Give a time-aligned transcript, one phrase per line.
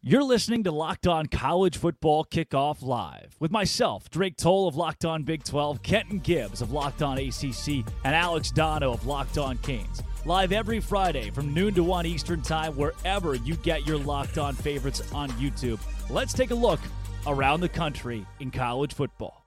[0.00, 5.04] You're listening to Locked On College Football Kickoff Live with myself, Drake Toll of Locked
[5.04, 9.58] On Big 12, Kenton Gibbs of Locked On ACC, and Alex Dono of Locked On
[9.58, 10.04] Canes.
[10.24, 14.54] Live every Friday from noon to 1 Eastern Time, wherever you get your Locked On
[14.54, 15.80] favorites on YouTube.
[16.08, 16.80] Let's take a look
[17.26, 19.44] around the country in college football.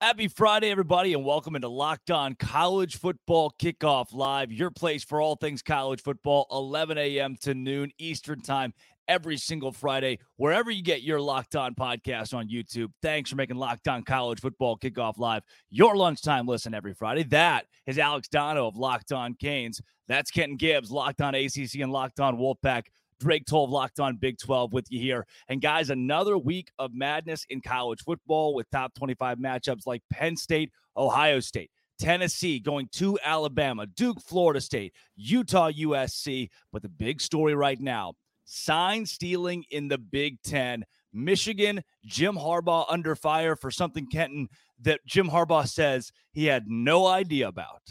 [0.00, 5.22] Happy Friday, everybody, and welcome into Locked On College Football Kickoff Live, your place for
[5.22, 7.36] all things college football, 11 a.m.
[7.42, 8.74] to noon Eastern Time
[9.08, 12.92] every single Friday, wherever you get your Locked On podcast on YouTube.
[13.02, 17.22] Thanks for making Locked On College Football Kickoff Live your lunchtime listen every Friday.
[17.24, 19.80] That is Alex Dono of Locked On Canes.
[20.08, 22.84] That's Kenton Gibbs, Locked On ACC and Locked On Wolfpack.
[23.18, 25.26] Drake Toll Locked On Big 12 with you here.
[25.48, 30.36] And guys, another week of madness in college football with top 25 matchups like Penn
[30.36, 31.70] State, Ohio State.
[31.98, 36.50] Tennessee going to Alabama, Duke, Florida State, Utah, USC.
[36.72, 38.12] But the big story right now
[38.46, 40.84] sign stealing in the Big Ten.
[41.12, 44.48] Michigan, Jim Harbaugh under fire for something, Kenton,
[44.80, 47.82] that Jim Harbaugh says he had no idea about.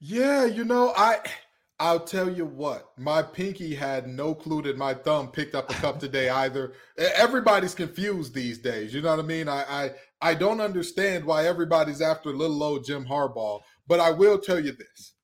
[0.00, 1.18] Yeah, you know, I
[1.78, 5.74] I'll tell you what, my pinky had no clue that my thumb picked up a
[5.74, 6.74] cup today either.
[6.96, 8.94] Everybody's confused these days.
[8.94, 9.48] You know what I mean?
[9.48, 9.90] I I,
[10.20, 14.72] I don't understand why everybody's after little old Jim Harbaugh, but I will tell you
[14.72, 15.14] this.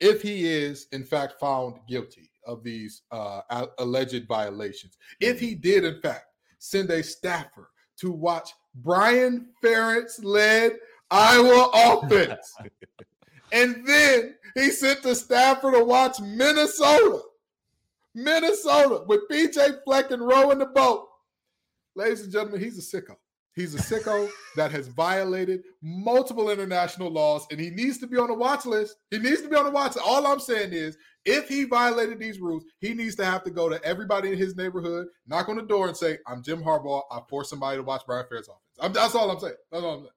[0.00, 4.96] If he is in fact found guilty, of these uh, alleged violations.
[5.20, 6.24] If he did, in fact,
[6.58, 10.72] send a staffer to watch Brian Ferentz led
[11.10, 11.70] Iowa
[12.02, 12.54] offense,
[13.52, 17.20] and then he sent the staffer to watch Minnesota,
[18.14, 21.06] Minnesota with PJ Fleck and rowing the boat.
[21.94, 23.16] Ladies and gentlemen, he's a sicko.
[23.58, 28.28] He's a sicko that has violated multiple international laws, and he needs to be on
[28.28, 28.94] the watch list.
[29.10, 30.06] He needs to be on the watch list.
[30.06, 33.68] All I'm saying is, if he violated these rules, he needs to have to go
[33.68, 37.02] to everybody in his neighborhood, knock on the door, and say, "I'm Jim Harbaugh.
[37.10, 39.54] I forced somebody to watch Brian Ferentz offense." I'm, that's all I'm saying.
[39.72, 40.12] That's all I'm saying.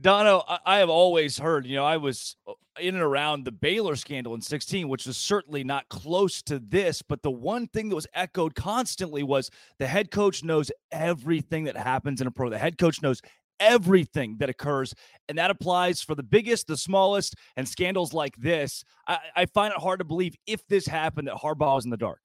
[0.00, 2.36] Dono, I have always heard, you know, I was
[2.80, 7.02] in and around the Baylor scandal in 16, which was certainly not close to this.
[7.02, 11.76] But the one thing that was echoed constantly was the head coach knows everything that
[11.76, 12.50] happens in a pro.
[12.50, 13.20] The head coach knows
[13.60, 14.94] everything that occurs.
[15.28, 18.84] And that applies for the biggest, the smallest, and scandals like this.
[19.06, 21.96] I, I find it hard to believe if this happened that Harbaugh is in the
[21.96, 22.20] dark.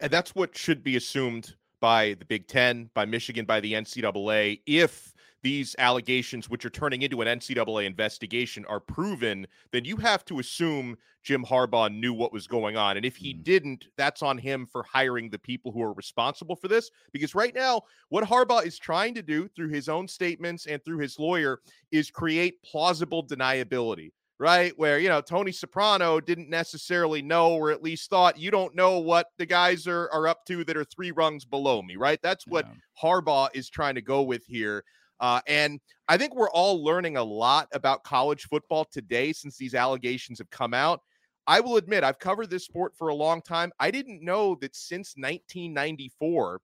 [0.00, 4.60] And that's what should be assumed by the Big Ten, by Michigan, by the NCAA.
[4.66, 5.11] If
[5.42, 10.38] these allegations, which are turning into an NCAA investigation, are proven, then you have to
[10.38, 12.96] assume Jim Harbaugh knew what was going on.
[12.96, 13.42] And if he mm.
[13.42, 16.90] didn't, that's on him for hiring the people who are responsible for this.
[17.12, 20.98] Because right now, what Harbaugh is trying to do through his own statements and through
[20.98, 21.60] his lawyer
[21.90, 24.10] is create plausible deniability.
[24.38, 28.74] Right, where you know Tony Soprano didn't necessarily know, or at least thought you don't
[28.74, 31.94] know what the guys are are up to that are three rungs below me.
[31.94, 32.74] Right, that's what yeah.
[33.00, 34.82] Harbaugh is trying to go with here.
[35.22, 39.74] Uh, and I think we're all learning a lot about college football today since these
[39.74, 41.00] allegations have come out.
[41.46, 43.72] I will admit, I've covered this sport for a long time.
[43.78, 46.60] I didn't know that since 1994,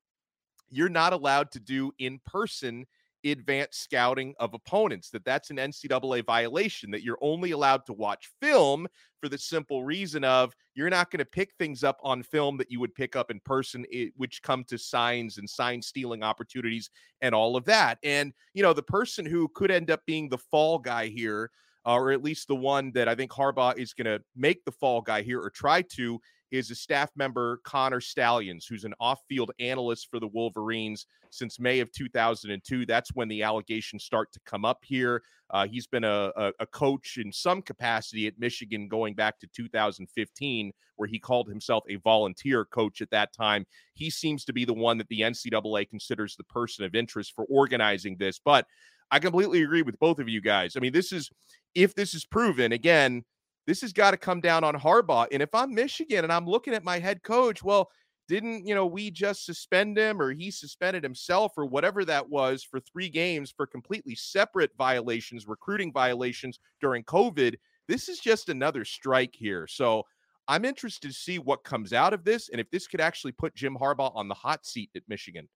[0.70, 2.84] you're not allowed to do in person
[3.24, 8.30] advanced scouting of opponents that that's an ncaa violation that you're only allowed to watch
[8.40, 8.86] film
[9.20, 12.70] for the simple reason of you're not going to pick things up on film that
[12.70, 13.84] you would pick up in person
[14.16, 16.90] which come to signs and sign stealing opportunities
[17.20, 17.98] and all of that.
[18.02, 21.50] And you know the person who could end up being the fall guy here
[21.86, 24.72] uh, or at least the one that I think Harbaugh is going to make the
[24.72, 29.20] fall guy here or try to is a staff member, Connor Stalions, who's an off
[29.28, 32.86] field analyst for the Wolverines since May of 2002.
[32.86, 35.22] That's when the allegations start to come up here.
[35.50, 39.46] Uh, he's been a, a, a, coach in some capacity at Michigan going back to
[39.54, 43.64] 2015, where he called himself a volunteer coach at that time.
[43.94, 47.46] He seems to be the one that the NCAA considers the person of interest for
[47.46, 48.38] organizing this.
[48.38, 48.66] But
[49.10, 50.76] I completely agree with both of you guys.
[50.76, 51.30] I mean, this is,
[51.74, 53.24] if this is proven, again,
[53.68, 55.26] this has got to come down on Harbaugh.
[55.30, 57.90] And if I'm Michigan and I'm looking at my head coach, well,
[58.26, 62.64] didn't you know we just suspend him or he suspended himself or whatever that was
[62.64, 67.56] for three games for completely separate violations, recruiting violations during COVID?
[67.88, 69.66] This is just another strike here.
[69.66, 70.04] So
[70.48, 73.54] I'm interested to see what comes out of this and if this could actually put
[73.54, 75.46] Jim Harbaugh on the hot seat at Michigan.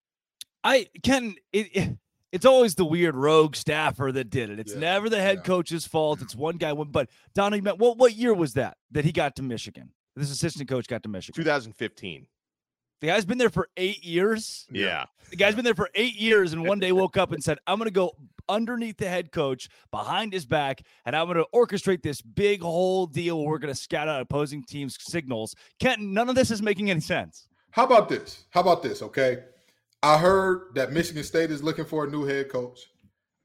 [0.63, 1.97] I can it, it
[2.33, 4.59] it's always the weird rogue staffer that did it.
[4.59, 5.43] It's yeah, never the head yeah.
[5.43, 6.21] coach's fault.
[6.21, 6.73] It's one guy.
[6.73, 9.91] But Donnie, what what year was that that he got to Michigan?
[10.15, 11.41] This assistant coach got to Michigan.
[11.41, 12.25] 2015.
[13.01, 14.65] The guy's been there for eight years.
[14.71, 15.05] Yeah.
[15.29, 17.77] The guy's been there for eight years and one day woke up and said, I'm
[17.77, 18.11] going to go
[18.47, 23.05] underneath the head coach behind his back and I'm going to orchestrate this big whole
[23.05, 25.53] deal where we're going to scout out opposing teams' signals.
[25.79, 27.49] Kenton, none of this is making any sense.
[27.71, 28.45] How about this?
[28.51, 29.01] How about this?
[29.01, 29.39] Okay.
[30.03, 32.77] I heard that Michigan State is looking for a new head coach.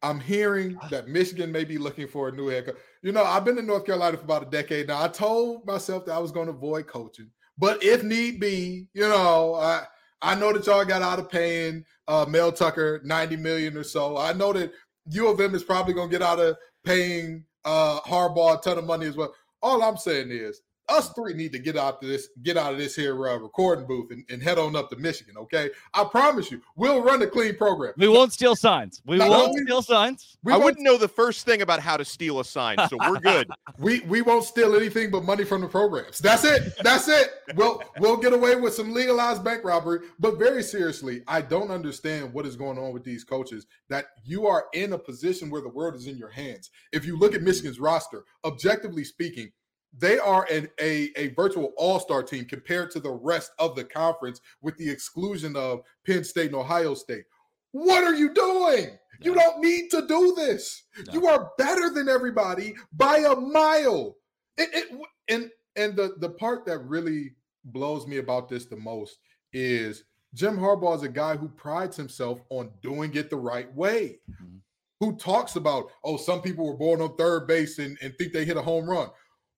[0.03, 2.77] I'm hearing that Michigan may be looking for a new head coach.
[3.03, 5.03] You know, I've been in North Carolina for about a decade now.
[5.03, 9.09] I told myself that I was going to avoid coaching, but if need be, you
[9.09, 9.85] know, I
[10.21, 14.17] I know that y'all got out of paying uh, Mel Tucker 90 million or so.
[14.17, 14.73] I know that
[15.11, 18.79] U of M is probably going to get out of paying uh, Harbaugh a ton
[18.79, 19.33] of money as well.
[19.63, 22.79] All I'm saying is us three need to get out of this, get out of
[22.79, 25.37] this here uh, recording booth and, and, head on up to Michigan.
[25.37, 27.93] Okay, I promise you, we'll run a clean program.
[27.97, 29.03] We won't steal signs.
[29.05, 30.39] We no, won't steal signs.
[30.43, 33.21] We I wouldn't know the first thing about how to steal a sign, so we're
[33.21, 33.49] good.
[33.79, 36.19] we we won't steal anything but money from the programs.
[36.19, 36.75] That's it.
[36.83, 37.31] That's it.
[37.55, 40.01] We'll we'll get away with some legalized bank robbery.
[40.19, 43.67] But very seriously, I don't understand what is going on with these coaches.
[43.89, 46.71] That you are in a position where the world is in your hands.
[46.93, 49.53] If you look at Michigan's roster, objectively speaking
[49.97, 54.41] they are an, a, a virtual all-star team compared to the rest of the conference
[54.61, 57.25] with the exclusion of penn state and ohio state
[57.73, 58.97] what are you doing no.
[59.21, 61.13] you don't need to do this no.
[61.13, 64.17] you are better than everybody by a mile
[64.57, 67.33] it, it, and and the the part that really
[67.67, 69.19] blows me about this the most
[69.53, 70.05] is
[70.35, 74.57] jim harbaugh is a guy who prides himself on doing it the right way mm-hmm.
[75.01, 78.45] who talks about oh some people were born on third base and, and think they
[78.45, 79.09] hit a home run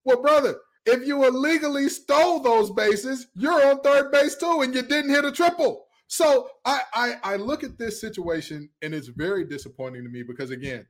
[0.04, 0.56] well, brother,
[0.86, 5.24] if you illegally stole those bases, you're on third base too, and you didn't hit
[5.24, 5.86] a triple.
[6.06, 10.50] So I, I, I look at this situation and it's very disappointing to me because
[10.50, 10.84] again,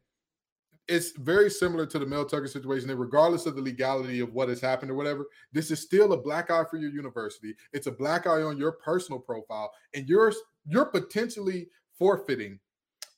[0.89, 2.89] it's very similar to the Mel Tucker situation.
[2.89, 6.17] And regardless of the legality of what has happened or whatever, this is still a
[6.17, 7.55] black eye for your university.
[7.73, 10.33] It's a black eye on your personal profile, and you're
[10.67, 11.69] you're potentially
[11.99, 12.59] forfeiting.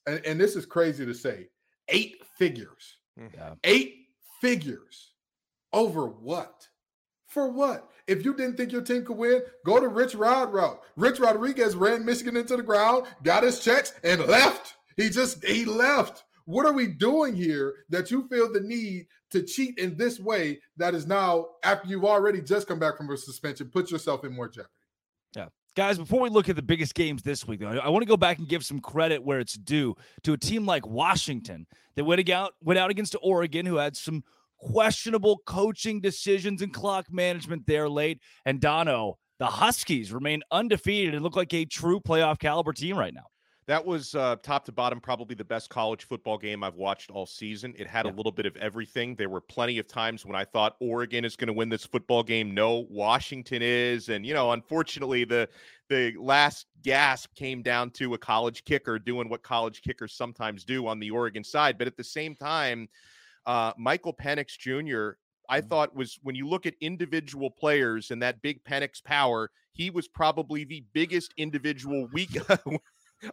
[0.06, 1.48] And, and this is crazy to say,
[1.88, 2.98] eight figures.
[3.18, 3.36] Mm-hmm.
[3.38, 3.54] Yeah.
[3.64, 4.06] Eight
[4.40, 5.11] figures
[5.72, 6.68] over what?
[7.26, 7.88] For what?
[8.06, 10.80] If you didn't think your team could win, go to Rich Rod route.
[10.96, 14.74] Rich Rodriguez ran Michigan into the ground, got his checks, and left.
[14.96, 16.24] He just he left.
[16.44, 20.60] What are we doing here that you feel the need to cheat in this way
[20.76, 24.34] that is now after you've already just come back from a suspension, put yourself in
[24.34, 24.68] more jeopardy?
[25.36, 25.46] Yeah.
[25.74, 28.16] Guys, before we look at the biggest games this week, though, I want to go
[28.16, 32.28] back and give some credit where it's due to a team like Washington that went
[32.28, 34.24] out went out against Oregon, who had some
[34.62, 38.20] questionable coaching decisions and clock management there late.
[38.46, 43.12] And Dono, the Huskies remain undefeated and look like a true playoff caliber team right
[43.12, 43.26] now.
[43.68, 47.26] That was uh, top to bottom, probably the best college football game I've watched all
[47.26, 47.74] season.
[47.78, 48.12] It had yeah.
[48.12, 49.14] a little bit of everything.
[49.14, 52.24] There were plenty of times when I thought Oregon is going to win this football
[52.24, 52.54] game.
[52.54, 55.48] No, Washington is, and you know, unfortunately, the
[55.88, 60.88] the last gasp came down to a college kicker doing what college kickers sometimes do
[60.88, 61.78] on the Oregon side.
[61.78, 62.88] But at the same time,
[63.46, 65.16] uh, Michael Penix Jr.,
[65.48, 65.68] I mm-hmm.
[65.68, 70.08] thought was when you look at individual players and that big Penix power, he was
[70.08, 72.36] probably the biggest individual week.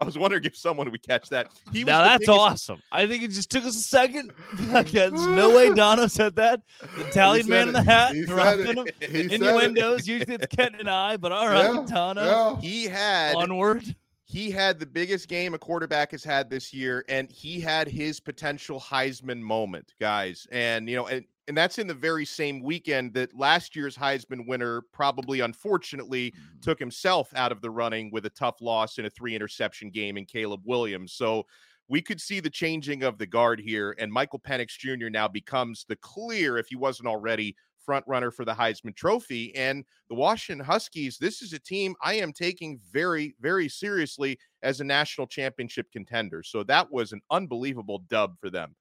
[0.01, 1.47] I was wondering if someone would catch that.
[1.71, 2.39] He now that's biggest...
[2.39, 2.81] awesome.
[2.91, 4.31] I think it just took us a second.
[4.53, 6.61] There's no way Dono said that.
[6.95, 7.67] The Italian man it.
[7.69, 8.85] in the hat, dropping them.
[9.01, 10.07] Innuendos.
[10.07, 12.23] Usually it's Ken and I, but all right, yeah, Dono.
[12.23, 12.61] Yeah.
[12.61, 13.95] He had onward
[14.29, 18.19] he had the biggest game a quarterback has had this year, and he had his
[18.19, 20.45] potential Heisman moment, guys.
[20.51, 24.47] And you know, and and that's in the very same weekend that last year's Heisman
[24.47, 26.59] winner probably unfortunately mm-hmm.
[26.61, 30.15] took himself out of the running with a tough loss in a three interception game
[30.15, 31.13] in Caleb Williams.
[31.13, 31.47] So
[31.87, 35.09] we could see the changing of the guard here, and Michael Penix Jr.
[35.09, 37.55] now becomes the clear, if he wasn't already,
[37.89, 39.55] front runner for the Heisman Trophy.
[39.55, 44.79] And the Washington Huskies, this is a team I am taking very, very seriously as
[44.79, 46.43] a national championship contender.
[46.43, 48.75] So that was an unbelievable dub for them.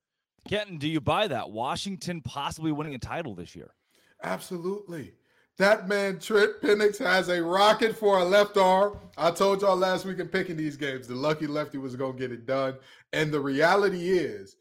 [0.47, 1.51] Kenton, do you buy that?
[1.51, 3.71] Washington possibly winning a title this year?
[4.23, 5.15] Absolutely.
[5.57, 8.99] That man, Trent Penix, has a rocket for a left arm.
[9.17, 12.19] I told y'all last week in picking these games, the lucky lefty was going to
[12.19, 12.75] get it done.
[13.15, 14.57] And the reality is,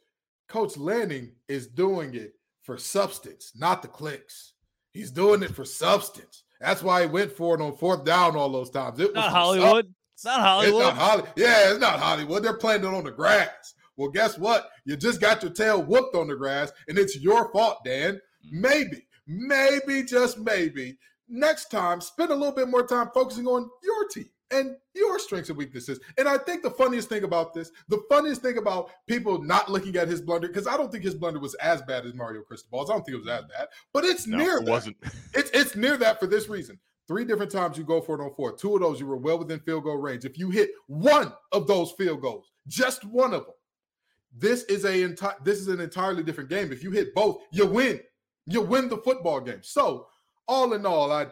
[0.47, 2.36] Coach Lanning is doing it
[2.67, 4.53] for substance, not the clicks.
[4.91, 6.43] He's doing it for substance.
[6.59, 8.99] That's why he went for it on fourth down all those times.
[8.99, 9.93] It was not Hollywood.
[10.13, 10.81] It's not Hollywood.
[10.81, 12.43] It's not Holly- yeah, it's not Hollywood.
[12.43, 13.73] They're playing it on the grass.
[13.95, 14.69] Well, guess what?
[14.83, 18.15] You just got your tail whooped on the grass, and it's your fault, Dan.
[18.15, 18.19] Mm.
[18.51, 20.97] Maybe, maybe, just maybe,
[21.29, 25.49] next time, spend a little bit more time focusing on your team and your strengths
[25.49, 25.99] and weaknesses.
[26.17, 29.95] And I think the funniest thing about this, the funniest thing about people not looking
[29.97, 32.89] at his blunder, because I don't think his blunder was as bad as Mario Cristobal's.
[32.89, 34.71] I don't think it was as bad, but it's no, near it that.
[34.71, 34.97] wasn't.
[35.33, 36.79] it's it's near that for this reason.
[37.07, 38.51] Three different times you go for it on four.
[38.51, 40.25] Two of those you were well within field goal range.
[40.25, 43.55] If you hit one of those field goals, just one of them,
[44.37, 46.71] this is a entire this is an entirely different game.
[46.71, 47.99] If you hit both, you win.
[48.45, 49.59] You win the football game.
[49.61, 50.07] So
[50.47, 51.27] all in all, I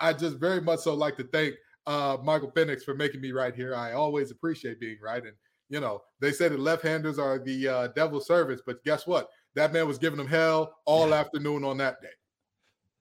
[0.00, 1.54] I just very much so like to thank
[1.88, 3.74] uh, Michael Penix for making me right here.
[3.74, 5.22] I always appreciate being right.
[5.22, 5.32] And,
[5.70, 9.28] you know, they say that left handers are the uh, devil's servants, but guess what?
[9.54, 12.08] That man was giving them hell all afternoon on that day.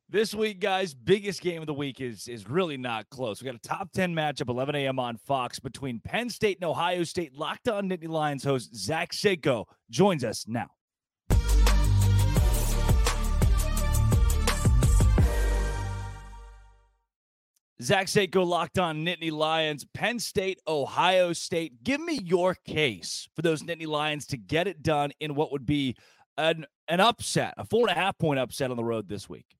[0.09, 3.41] This week, guys, biggest game of the week is is really not close.
[3.41, 4.99] We got a top 10 matchup, 11 a.m.
[4.99, 7.35] on Fox between Penn State and Ohio State.
[7.35, 10.67] Locked on Nittany Lions host Zach Seyko joins us now.
[17.81, 21.83] Zach Seyko locked on Nittany Lions, Penn State, Ohio State.
[21.83, 25.65] Give me your case for those Nittany Lions to get it done in what would
[25.65, 25.95] be
[26.37, 29.57] an an upset, a four and a half point upset on the road this week.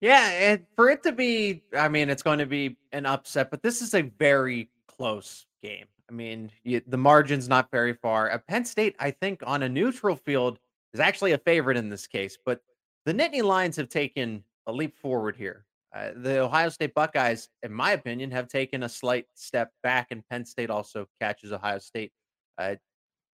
[0.00, 3.62] Yeah, and for it to be, I mean, it's going to be an upset, but
[3.62, 5.84] this is a very close game.
[6.08, 8.30] I mean, you, the margin's not very far.
[8.32, 10.58] Uh, Penn State, I think, on a neutral field
[10.94, 12.62] is actually a favorite in this case, but
[13.04, 15.66] the Nittany Lions have taken a leap forward here.
[15.94, 20.22] Uh, the Ohio State Buckeyes, in my opinion, have taken a slight step back, and
[20.28, 22.12] Penn State also catches Ohio State.
[22.58, 22.76] Uh,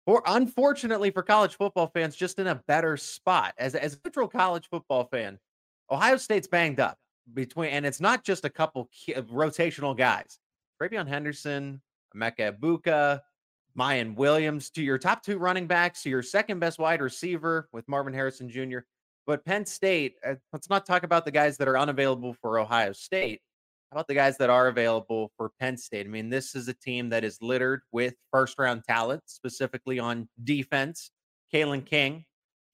[0.06, 3.54] or unfortunately for college football fans, just in a better spot.
[3.58, 5.38] As, as a neutral college football fan,
[5.90, 6.96] Ohio State's banged up
[7.34, 10.38] between, and it's not just a couple key, rotational guys.
[10.80, 11.82] TreVeyon Henderson,
[12.16, 13.20] Emeka Egbuka,
[13.76, 17.88] Miyan Williams, to your top two running backs, to your second best wide receiver with
[17.88, 18.78] Marvin Harrison Jr.
[19.26, 22.92] But Penn State, uh, let's not talk about the guys that are unavailable for Ohio
[22.92, 23.40] State.
[23.90, 26.06] How about the guys that are available for Penn State?
[26.06, 30.28] I mean, this is a team that is littered with first round talent, specifically on
[30.44, 31.10] defense.
[31.52, 32.24] Kalen King,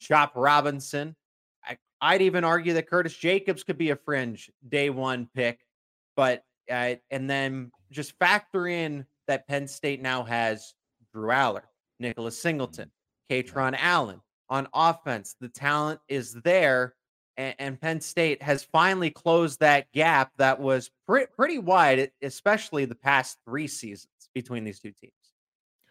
[0.01, 1.15] Chop Robinson.
[2.03, 5.61] I, would even argue that Curtis Jacobs could be a fringe day one pick.
[6.17, 10.75] But, uh, and then just factor in that Penn State now has
[11.13, 11.63] Drew Allar,
[12.01, 12.91] Nicholas Singleton,
[13.31, 14.21] Kaytron Allen,
[14.53, 15.35] on offense.
[15.41, 16.95] The talent is there,
[17.39, 22.85] and, and Penn State has finally closed that gap that was pre- pretty wide, especially
[22.85, 25.15] the past three seasons between these two teams.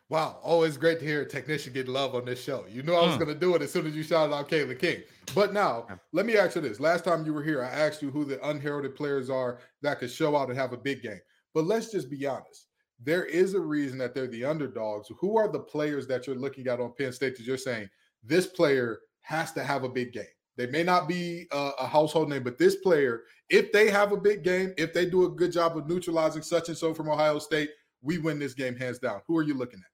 [0.10, 2.66] Wow, always great to hear a technician get love on this show.
[2.70, 3.20] You knew I was mm.
[3.20, 5.02] going to do it as soon as you shouted out Kalen King.
[5.34, 6.80] But now, let me ask you this.
[6.80, 10.12] Last time you were here, I asked you who the unheralded players are that could
[10.12, 11.22] show out and have a big game.
[11.56, 12.68] But let's just be honest.
[13.04, 15.10] There is a reason that they're the underdogs.
[15.20, 17.90] Who are the players that you're looking at on Penn State that you're saying,
[18.24, 20.24] this player has to have a big game.
[20.58, 24.18] They may not be a, a, household name, but this player, if they have a
[24.18, 27.40] big game, if they do a good job of neutralizing such and so from Ohio
[27.40, 27.70] State,
[28.02, 29.22] we win this game hands down.
[29.28, 29.86] Who are you looking at?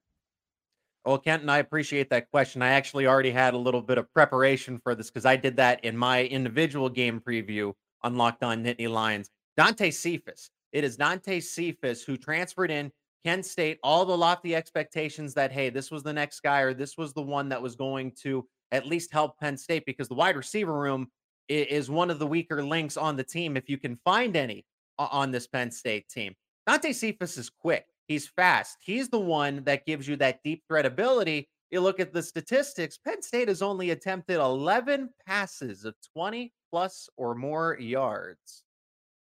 [1.08, 2.62] Well, Kenton, I appreciate that question.
[2.62, 5.86] I actually already had a little bit of preparation for this because I did that
[5.86, 9.30] in my individual game preview on Locked On Nittany Lions.
[9.56, 10.50] Dante Cephas.
[10.74, 12.92] It is Dante Cephas who transferred in
[13.28, 16.98] Kent State, all the lofty expectations that, hey, this was the next guy or this
[16.98, 20.38] was the one that was going to at least help Penn State because the wide
[20.38, 21.12] receiver room
[21.50, 24.66] is one of the weaker links on the team, if you can find any
[24.98, 26.36] on this Penn State team.
[26.68, 27.88] Dante Cephas is quick.
[28.08, 28.78] He's fast.
[28.80, 31.50] He's the one that gives you that deep threat ability.
[31.70, 37.10] You look at the statistics, Penn State has only attempted 11 passes of 20 plus
[37.18, 38.64] or more yards.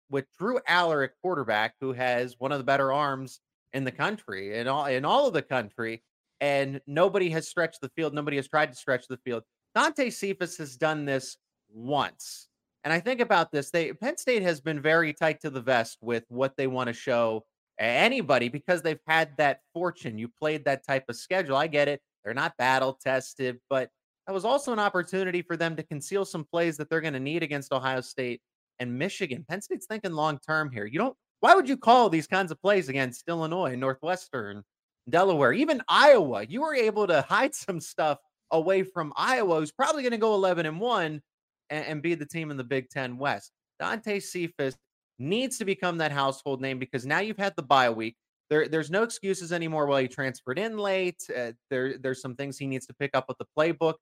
[0.09, 3.40] With Drew Allar at quarterback, who has one of the better arms
[3.73, 6.03] in the country, in all in all of the country,
[6.41, 8.15] and nobody has stretched the field.
[8.15, 9.43] Nobody has tried to stretch the field.
[9.75, 11.37] Dante Cephas has done this
[11.73, 12.49] once.
[12.83, 13.71] And I think about this.
[13.71, 16.93] They Penn State has been very tight to the vest with what they want to
[16.95, 17.45] show
[17.79, 20.19] anybody because they've had that fortune.
[20.19, 21.57] You played that type of schedule.
[21.57, 22.00] I get it.
[22.25, 23.91] They're not battle tested, but
[24.27, 27.21] that was also an opportunity for them to conceal some plays that they're going to
[27.21, 28.41] need against Ohio State
[28.79, 29.45] and Michigan.
[29.49, 30.87] Penn State's thinking long term here.
[30.87, 34.62] You don't why would you call these kinds of plays against Illinois, Northwestern,
[35.09, 36.44] Delaware, even Iowa?
[36.47, 38.18] You were able to hide some stuff
[38.50, 41.23] away from Iowa, who's probably going to go 11 and 1
[41.70, 43.52] and, and be the team in the Big Ten West.
[43.78, 44.76] Dante Cephas
[45.18, 48.16] needs to become that household name because now you've had the bye week.
[48.49, 49.87] There, there's no excuses anymore.
[49.87, 53.26] While he transferred in late, uh, there, there's some things he needs to pick up
[53.28, 53.94] with the playbook.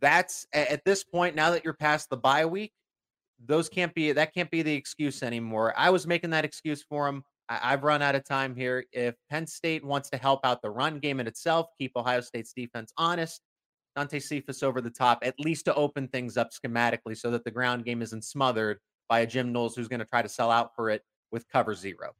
[0.00, 1.36] That's at this point.
[1.36, 2.72] Now that you're past the bye week,
[3.44, 5.74] those can't be that can't be the excuse anymore.
[5.76, 7.22] I was making that excuse for him.
[7.48, 8.84] I, have run out of time here.
[8.92, 12.52] If Penn State wants to help out the run game in itself, keep Ohio State's
[12.52, 13.40] defense honest,
[13.94, 17.50] Dante Cephas over the top, at least to open things up schematically so that the
[17.50, 18.78] ground game isn't smothered
[19.08, 21.74] by a Jim Knowles who's going to try to sell out for it with cover
[21.74, 22.14] zero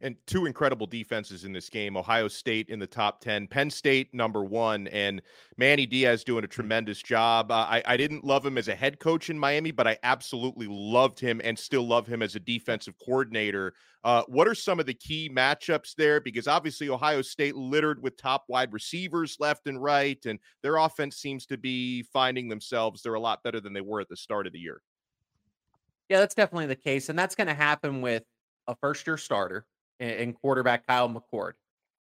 [0.00, 1.96] and two incredible defenses in this game.
[1.96, 5.20] Ohio state in the top 10 penn state number one and
[5.56, 7.50] manny diaz doing a tremendous job.
[7.50, 10.66] Uh, I, I didn't love him as a head coach in miami but i absolutely
[10.68, 13.74] loved him and still love him as a defensive coordinator.
[14.02, 16.20] Uh, what are some of the key matchups there?
[16.20, 21.16] Because obviously ohio state littered with top wide receivers left and right and their offense
[21.16, 23.02] seems to be finding themselves.
[23.02, 24.82] They're a lot better than they were at the start of the year.
[26.08, 28.24] Yeah that's definitely the case and that's going to happen with
[28.66, 29.66] a first year starter
[30.00, 31.52] in quarterback Kyle McCord,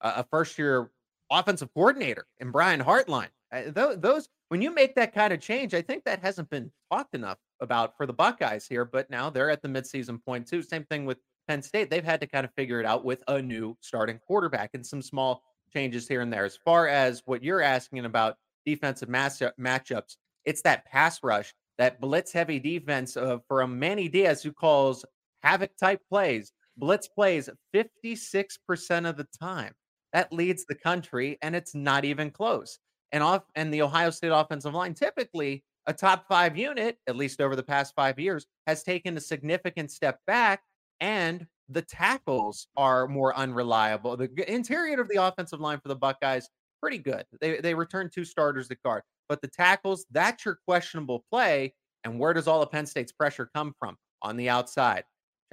[0.02, 0.90] a first year
[1.32, 3.30] offensive coordinator and Brian Hartline.
[3.52, 7.14] Uh, those when you make that kind of change, I think that hasn't been talked
[7.14, 8.86] enough about for the Buckeyes here.
[8.86, 10.62] But now they're at the midseason point too.
[10.62, 11.90] Same thing with Penn State.
[11.90, 15.02] They've had to kind of figure it out with a new starting quarterback and some
[15.02, 16.46] small changes here and there.
[16.46, 20.16] As far as what you're asking about defensive matchup, matchups,
[20.46, 25.06] it's that pass rush, that blitz heavy defense of from Manny Diaz who calls
[25.42, 26.52] havoc type plays.
[26.80, 29.74] Blitz plays 56% of the time.
[30.14, 32.80] That leads the country, and it's not even close.
[33.12, 37.42] And off and the Ohio State offensive line, typically a top five unit, at least
[37.42, 40.62] over the past five years, has taken a significant step back,
[41.00, 44.18] and the tackles are more unreliable.
[44.18, 46.50] The interior of the offensive line for the Buckeyes,
[46.82, 47.26] pretty good.
[47.42, 51.74] They they returned two starters at guard, but the tackles, that's your questionable play.
[52.04, 53.98] And where does all of Penn State's pressure come from?
[54.22, 55.04] On the outside,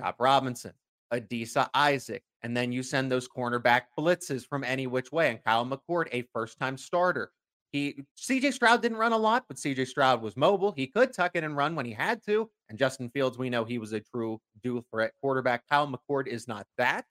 [0.00, 0.72] Chop Robinson,
[1.12, 5.30] Adisa Isaac, and then you send those cornerback blitzes from any which way.
[5.30, 7.30] And Kyle McCord, a first time starter.
[7.72, 10.72] He CJ Stroud didn't run a lot, but CJ Stroud was mobile.
[10.72, 12.48] He could tuck it and run when he had to.
[12.68, 15.68] And Justin Fields, we know he was a true dual threat quarterback.
[15.68, 17.04] Kyle McCord is not that.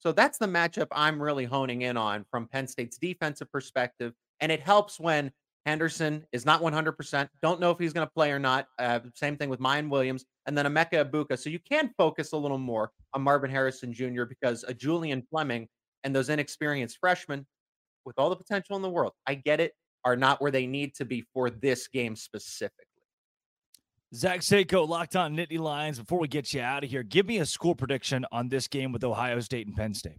[0.00, 4.12] So that's the matchup I'm really honing in on from Penn State's defensive perspective.
[4.40, 5.32] And it helps when
[5.66, 7.28] Henderson is not 100%.
[7.42, 8.68] Don't know if he's going to play or not.
[8.78, 11.38] Uh, same thing with Miyan Williams and then Emeka Egbuka.
[11.38, 14.24] So you can focus a little more on Marvin Harrison Jr.
[14.24, 15.68] because a Julian Fleming
[16.04, 17.46] and those inexperienced freshmen,
[18.04, 19.72] with all the potential in the world, I get it,
[20.04, 22.84] are not where they need to be for this game specifically.
[24.14, 25.98] Zach Seyko, locked on Nittany Lions.
[25.98, 28.90] Before we get you out of here, give me a score prediction on this game
[28.90, 30.18] with Ohio State and Penn State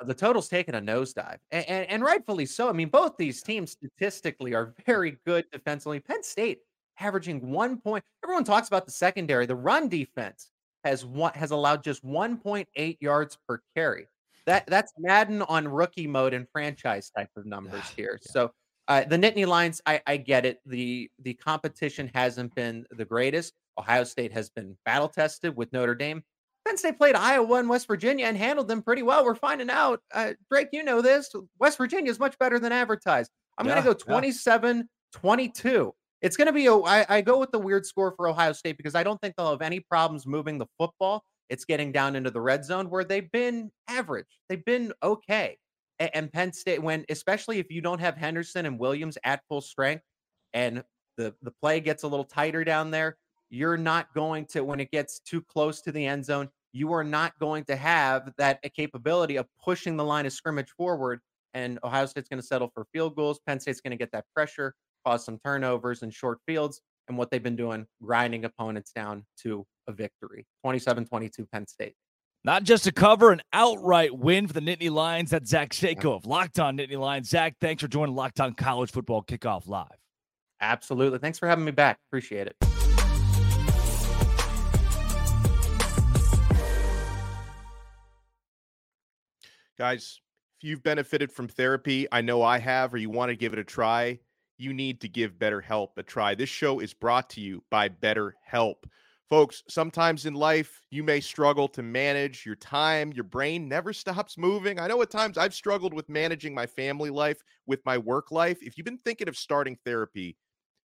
[0.00, 2.68] uh, the total's taken a nosedive, and, and, and, rightfully so.
[2.68, 6.00] I mean, both these teams statistically are very good defensively.
[6.00, 6.58] Penn State
[6.98, 8.04] averaging one point.
[8.22, 9.46] Everyone talks about the secondary.
[9.46, 10.50] The run defense
[10.84, 14.06] has one has allowed just 1.8 yards per carry.
[14.46, 18.18] That that's Madden on rookie mode and franchise type of numbers here.
[18.22, 18.32] Yeah.
[18.32, 18.50] So
[18.88, 20.58] uh, the Nittany Lions, I, I get it.
[20.66, 23.52] The the competition hasn't been the greatest.
[23.78, 26.22] Ohio State has been battle tested with Notre Dame.
[26.66, 29.24] Penn State played Iowa and West Virginia and handled them pretty well.
[29.24, 31.30] We're finding out, uh, Drake, you know this.
[31.58, 33.30] West Virginia is much better than advertised.
[33.56, 34.82] I'm yeah, going to go 27 yeah.
[35.12, 35.94] 22.
[36.22, 38.76] It's going to be, a, I, I go with the weird score for Ohio State
[38.76, 41.24] because I don't think they'll have any problems moving the football.
[41.48, 45.56] It's getting down into the red zone where they've been average, they've been okay.
[45.98, 49.60] And, and Penn State, when especially if you don't have Henderson and Williams at full
[49.60, 50.04] strength
[50.52, 50.84] and
[51.16, 53.16] the, the play gets a little tighter down there,
[53.48, 57.02] you're not going to, when it gets too close to the end zone, you are
[57.02, 61.20] not going to have that capability of pushing the line of scrimmage forward.
[61.52, 63.40] And Ohio State's going to settle for field goals.
[63.44, 64.72] Penn State's going to get that pressure,
[65.04, 66.80] cause some turnovers and short fields.
[67.08, 70.46] And what they've been doing, grinding opponents down to a victory.
[70.62, 71.94] 27 22 Penn State.
[72.44, 75.30] Not just a cover, an outright win for the Nittany Lions.
[75.30, 77.28] That's Zach Seyko of Locked On Nittany Lions.
[77.28, 79.88] Zach, thanks for joining Locked On College Football Kickoff Live.
[80.60, 81.18] Absolutely.
[81.18, 81.98] Thanks for having me back.
[82.08, 82.56] Appreciate it.
[89.78, 90.20] Guys,
[90.58, 93.58] if you've benefited from therapy, I know I have, or you want to give it
[93.58, 94.18] a try,
[94.60, 96.34] you need to give BetterHelp a try.
[96.34, 98.84] This show is brought to you by BetterHelp.
[99.30, 103.12] Folks, sometimes in life, you may struggle to manage your time.
[103.12, 104.78] Your brain never stops moving.
[104.78, 108.58] I know at times I've struggled with managing my family life with my work life.
[108.60, 110.36] If you've been thinking of starting therapy,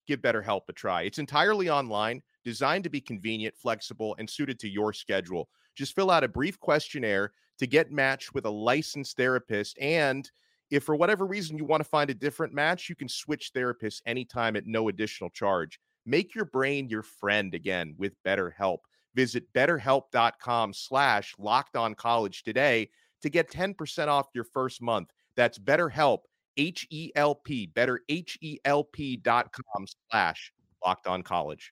[0.07, 1.01] give BetterHelp a try.
[1.01, 5.49] It's entirely online, designed to be convenient, flexible, and suited to your schedule.
[5.75, 9.77] Just fill out a brief questionnaire to get matched with a licensed therapist.
[9.79, 10.29] And
[10.75, 14.01] if for whatever reason you want to find a different match, you can switch therapists
[14.05, 15.79] anytime at no additional charge.
[16.05, 18.79] Make your brain your friend again with BetterHelp.
[19.15, 22.89] Visit betterhelp.com slash locked on college today
[23.21, 25.09] to get 10% off your first month.
[25.37, 26.19] That's BetterHelp,
[26.57, 28.85] H E L P, better H E L
[30.11, 30.51] slash
[30.85, 31.71] locked on college.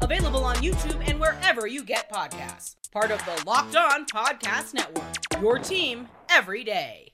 [0.00, 2.76] Available on YouTube and wherever you get podcasts.
[2.92, 5.04] Part of the Locked On Podcast Network.
[5.40, 7.12] Your team every day.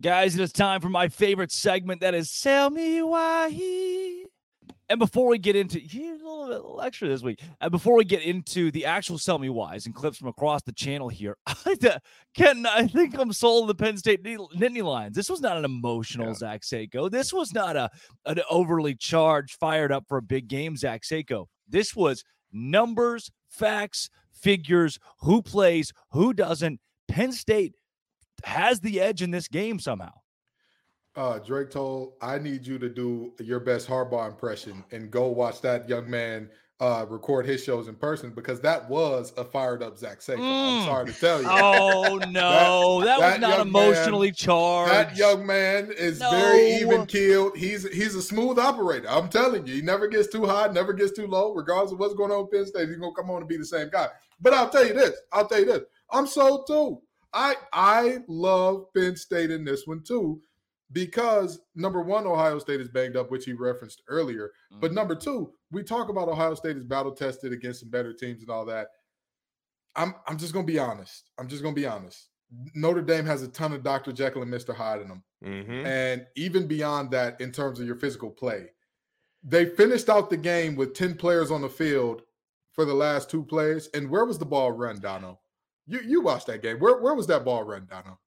[0.00, 3.48] Guys, it is time for my favorite segment that is Tell Me Why.
[3.48, 4.26] He...
[4.90, 7.96] And before we get into yeah, a little bit little extra this week, and before
[7.96, 11.36] we get into the actual sell me Whys" and clips from across the channel here,
[11.46, 11.98] I,
[12.34, 15.14] Ken, I think I'm sold the Penn State Nittany Lions.
[15.14, 16.34] This was not an emotional yeah.
[16.34, 17.10] Zach Seyko.
[17.10, 17.90] This was not a
[18.24, 21.46] an overly charged, fired up for a big game Zach Seyko.
[21.68, 26.80] This was numbers, facts, figures, who plays, who doesn't.
[27.06, 27.74] Penn State
[28.44, 30.12] has the edge in this game somehow
[31.18, 35.60] uh, Drake Toll, I need you to do your best Harbaugh impression and go watch
[35.62, 36.48] that young man
[36.80, 40.38] uh, record his shows in person because that was a fired up Zach Seyko.
[40.38, 40.80] Mm.
[40.80, 41.48] I'm sorry to tell you.
[41.50, 44.92] Oh no, that, that, that was not emotionally man, charged.
[44.92, 46.30] That young man is no.
[46.30, 47.56] very even keeled.
[47.56, 49.08] He's he's a smooth operator.
[49.08, 51.52] I'm telling you, he never gets too high, never gets too low.
[51.52, 53.64] Regardless of what's going on with Penn State, he's gonna come on and be the
[53.64, 54.08] same guy.
[54.40, 55.18] But I'll tell you this.
[55.32, 55.82] I'll tell you this.
[56.12, 57.00] I'm so too.
[57.32, 60.40] I I love Penn State in this one too
[60.92, 64.52] because number one, Ohio State is banged up, which he referenced earlier.
[64.72, 64.80] Mm-hmm.
[64.80, 68.40] But number two, we talk about Ohio State is battle tested against some better teams
[68.40, 68.88] and all that.
[69.96, 71.30] I'm I'm just gonna be honest.
[71.38, 72.28] I'm just gonna be honest.
[72.74, 74.12] Notre Dame has a ton of Dr.
[74.12, 74.74] Jekyll and Mr.
[74.74, 75.22] Hyde in them.
[75.44, 75.86] Mm-hmm.
[75.86, 78.70] And even beyond that, in terms of your physical play,
[79.42, 82.22] they finished out the game with 10 players on the field
[82.72, 83.88] for the last two plays.
[83.92, 85.40] And where was the ball run, Dono?
[85.86, 86.78] You you watched that game.
[86.78, 88.18] Where where was that ball run, Dono?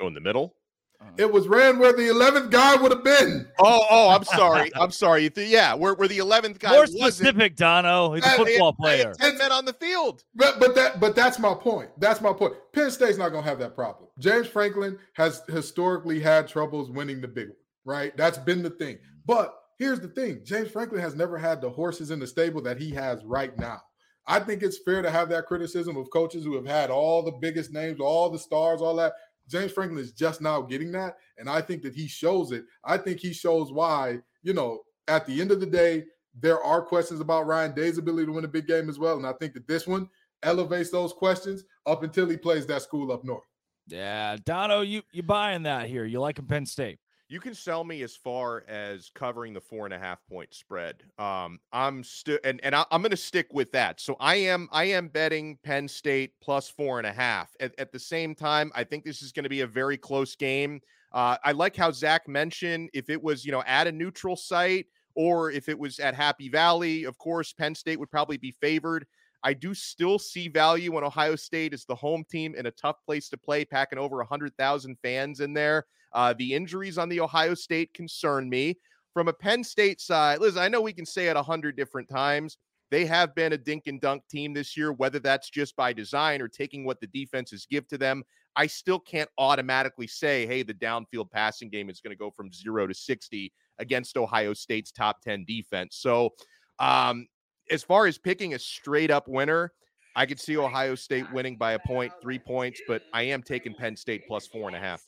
[0.00, 0.56] Oh, in the middle?
[1.00, 1.10] Uh-huh.
[1.16, 3.48] It was ran where the eleventh guy would have been.
[3.58, 4.70] Oh, oh, I'm sorry.
[4.80, 5.30] I'm sorry.
[5.34, 6.72] Yeah, where, where the eleventh guy.
[6.72, 8.12] More specific, Dono.
[8.12, 9.14] He's a football player.
[9.14, 10.24] Ten men on the field.
[10.34, 11.88] But but that but that's my point.
[11.98, 12.54] That's my point.
[12.74, 14.08] Penn State's not gonna have that problem.
[14.18, 18.14] James Franklin has historically had troubles winning the big one, right?
[18.16, 18.98] That's been the thing.
[19.24, 22.78] But here's the thing: James Franklin has never had the horses in the stable that
[22.78, 23.80] he has right now.
[24.26, 27.32] I think it's fair to have that criticism of coaches who have had all the
[27.40, 29.14] biggest names, all the stars, all that.
[29.50, 31.16] James Franklin is just now getting that.
[31.38, 32.64] And I think that he shows it.
[32.84, 36.04] I think he shows why, you know, at the end of the day,
[36.38, 39.16] there are questions about Ryan Day's ability to win a big game as well.
[39.16, 40.08] And I think that this one
[40.42, 43.42] elevates those questions up until he plays that school up north.
[43.88, 46.04] Yeah, Dono, you you buying that here?
[46.04, 47.00] You like Penn State?
[47.30, 51.04] You can sell me as far as covering the four and a half point spread.
[51.16, 54.00] Um, I'm still and and I, am going to stick with that.
[54.00, 57.50] So I am I am betting Penn State plus four and a half.
[57.60, 60.34] At, at the same time, I think this is going to be a very close
[60.34, 60.80] game.
[61.12, 64.86] Uh, I like how Zach mentioned if it was you know at a neutral site
[65.14, 69.06] or if it was at Happy Valley, of course Penn State would probably be favored.
[69.44, 72.96] I do still see value when Ohio State is the home team in a tough
[73.06, 75.86] place to play, packing over a 100,000 fans in there.
[76.12, 78.76] Uh, the injuries on the Ohio State concern me.
[79.12, 82.08] From a Penn State side, listen, I know we can say it a hundred different
[82.08, 82.58] times.
[82.90, 86.40] They have been a dink and dunk team this year, whether that's just by design
[86.40, 88.24] or taking what the defenses give to them.
[88.56, 92.52] I still can't automatically say, hey, the downfield passing game is going to go from
[92.52, 95.96] zero to 60 against Ohio State's top 10 defense.
[95.96, 96.30] So,
[96.78, 97.26] um,
[97.70, 99.72] as far as picking a straight up winner,
[100.16, 103.74] I could see Ohio State winning by a point, three points, but I am taking
[103.74, 105.04] Penn State plus four and a half.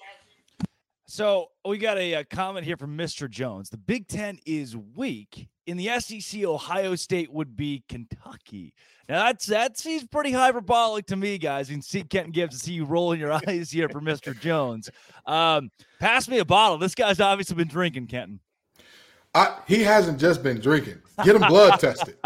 [1.07, 3.29] So we got a, a, comment here from Mr.
[3.29, 3.69] Jones.
[3.71, 5.49] The Big Ten is weak.
[5.67, 8.73] In the SEC, Ohio State would be Kentucky.
[9.09, 11.69] Now that's that seems pretty hyperbolic to me, guys.
[11.69, 14.39] You can see Kenton Gibbs to see you rolling your eyes here for Mr.
[14.39, 14.91] Jones.
[15.27, 16.79] Um, pass me a bottle.
[16.79, 18.41] This guy's obviously been drinking, Kenton.
[19.35, 21.01] I, he hasn't just been drinking.
[21.25, 22.17] Get him blood tested.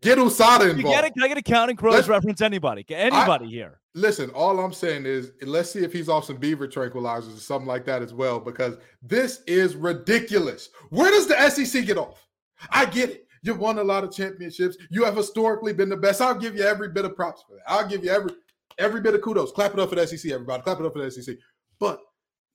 [0.00, 0.78] Get USADA involved.
[0.78, 1.14] You get it?
[1.14, 2.40] Can I get a Counting Crows let's, reference?
[2.40, 2.84] Anybody?
[2.88, 3.80] Anybody I, here?
[3.94, 7.68] Listen, all I'm saying is let's see if he's off some beaver tranquilizers or something
[7.68, 10.70] like that as well, because this is ridiculous.
[10.90, 12.26] Where does the SEC get off?
[12.70, 13.26] I get it.
[13.42, 14.76] You've won a lot of championships.
[14.90, 16.20] You have historically been the best.
[16.20, 17.64] I'll give you every bit of props for that.
[17.66, 18.32] I'll give you every
[18.78, 19.52] every bit of kudos.
[19.52, 20.62] Clap it up for the SEC, everybody.
[20.62, 21.36] Clap it up for the SEC.
[21.78, 22.00] But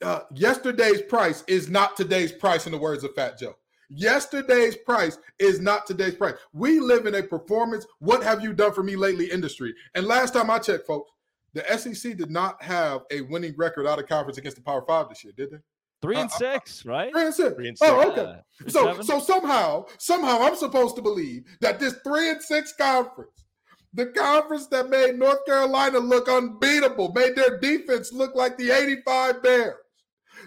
[0.02, 3.56] uh, yesterday's price is not today's price, in the words of Fat Joe.
[3.90, 6.36] Yesterday's price is not today's price.
[6.54, 9.74] We live in a performance, what have you done for me lately industry.
[9.96, 11.12] And last time I checked, folks,
[11.54, 15.10] the SEC did not have a winning record out of conference against the Power Five
[15.10, 15.58] this year, did they?
[16.02, 17.12] Three and uh, uh six, uh, right?
[17.12, 17.56] Three and six.
[17.56, 17.92] Three and six.
[17.92, 18.40] Oh, okay.
[18.68, 19.04] so, seven?
[19.04, 23.46] so somehow, somehow, I'm supposed to believe that this three and six conference,
[23.94, 29.42] the conference that made North Carolina look unbeatable, made their defense look like the '85
[29.42, 29.76] Bears,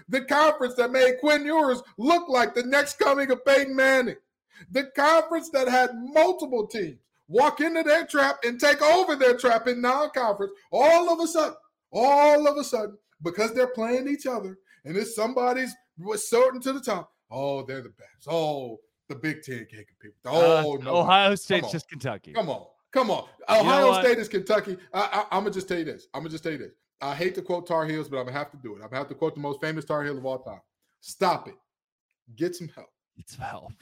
[0.09, 4.17] the conference that made Quinn Ewers look like the next coming of Peyton Manning,
[4.71, 9.67] the conference that had multiple teams walk into their trap and take over their trap
[9.67, 11.55] in non-conference, all of a sudden,
[11.91, 15.73] all of a sudden, because they're playing each other and it's somebody's
[16.15, 17.11] sorting to the top.
[17.29, 18.27] Oh, they're the best.
[18.27, 20.13] Oh, the Big Ten can't compete.
[20.25, 22.33] Oh, uh, no, Ohio State's just Kentucky.
[22.33, 23.25] Come on, come on.
[23.49, 24.77] Ohio you know State is Kentucky.
[24.93, 24.99] I,
[25.31, 26.07] I, I'm gonna just tell you this.
[26.13, 26.73] I'm gonna just tell you this.
[27.01, 28.81] I hate to quote Tar Heels, but I'm gonna have to do it.
[28.83, 30.61] I'm gonna have to quote the most famous Tar Heel of all time.
[30.99, 31.55] Stop it.
[32.35, 32.89] Get some help.
[33.17, 33.73] It's help.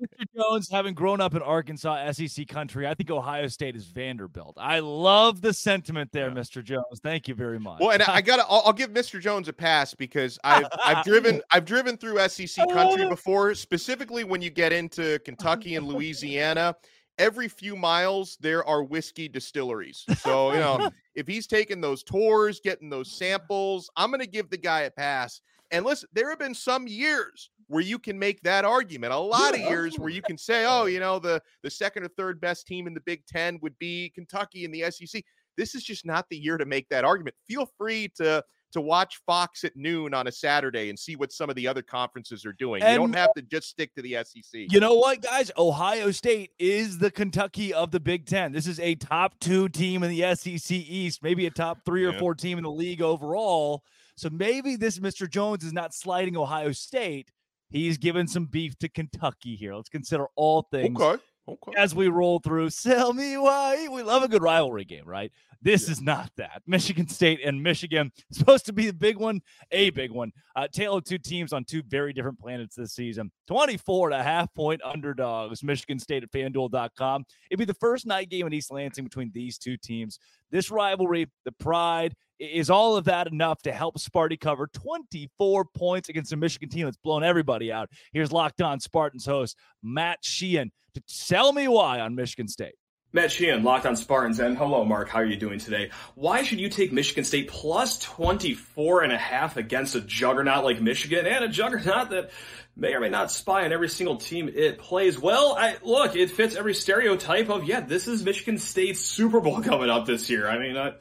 [0.00, 0.26] Mr.
[0.36, 4.56] Jones, having grown up in Arkansas, SEC country, I think Ohio State is Vanderbilt.
[4.58, 6.34] I love the sentiment there, yeah.
[6.34, 6.62] Mr.
[6.62, 7.00] Jones.
[7.02, 7.80] Thank you very much.
[7.80, 9.20] Well, and I gotta, I'll, I'll, give Mr.
[9.20, 14.40] Jones a pass because I've I've driven I've driven through SEC country before, specifically when
[14.40, 16.76] you get into Kentucky and Louisiana.
[17.18, 20.04] Every few miles, there are whiskey distilleries.
[20.18, 24.50] So you know, if he's taking those tours, getting those samples, I'm going to give
[24.50, 25.40] the guy a pass.
[25.70, 29.12] And listen, there have been some years where you can make that argument.
[29.12, 32.04] A lot yeah, of years where you can say, oh, you know, the the second
[32.04, 35.22] or third best team in the Big Ten would be Kentucky in the SEC.
[35.56, 37.36] This is just not the year to make that argument.
[37.46, 41.48] Feel free to to watch Fox at noon on a Saturday and see what some
[41.48, 42.82] of the other conferences are doing.
[42.82, 44.66] And you don't have to just stick to the SEC.
[44.70, 45.50] You know what, guys?
[45.56, 48.52] Ohio State is the Kentucky of the Big Ten.
[48.52, 52.12] This is a top two team in the SEC East, maybe a top three or
[52.12, 52.18] yeah.
[52.18, 53.82] four team in the league overall.
[54.16, 55.28] So maybe this Mr.
[55.28, 57.30] Jones is not sliding Ohio State.
[57.70, 59.74] He's given some beef to Kentucky here.
[59.74, 61.22] Let's consider all things okay.
[61.46, 61.72] Okay.
[61.76, 62.70] as we roll through.
[62.70, 63.88] Sell me why.
[63.88, 65.30] We love a good rivalry game, right?
[65.60, 65.92] This yeah.
[65.92, 66.62] is not that.
[66.66, 70.32] Michigan State and Michigan supposed to be the big one, a big one.
[70.56, 73.30] Uh, tale of two teams on two very different planets this season.
[73.48, 75.62] 24 and a half point underdogs.
[75.62, 77.24] Michigan State at fanduel.com.
[77.50, 80.18] It'd be the first night game in East Lansing between these two teams.
[80.50, 86.08] This rivalry, the pride, is all of that enough to help Sparty cover 24 points
[86.08, 87.88] against a Michigan team that's blown everybody out?
[88.12, 92.74] Here's Locked On Spartans host Matt Sheehan tell me why on Michigan State.
[93.14, 95.08] Matt Sheehan, Locked on Spartans, and hello, Mark.
[95.08, 95.90] How are you doing today?
[96.16, 100.82] Why should you take Michigan State plus 24 and a half against a juggernaut like
[100.82, 102.30] Michigan and a juggernaut that
[102.74, 105.16] may or may not spy on every single team it plays?
[105.16, 109.62] Well, I, look, it fits every stereotype of, yeah, this is Michigan State's Super Bowl
[109.62, 110.48] coming up this year.
[110.48, 110.94] I mean, uh,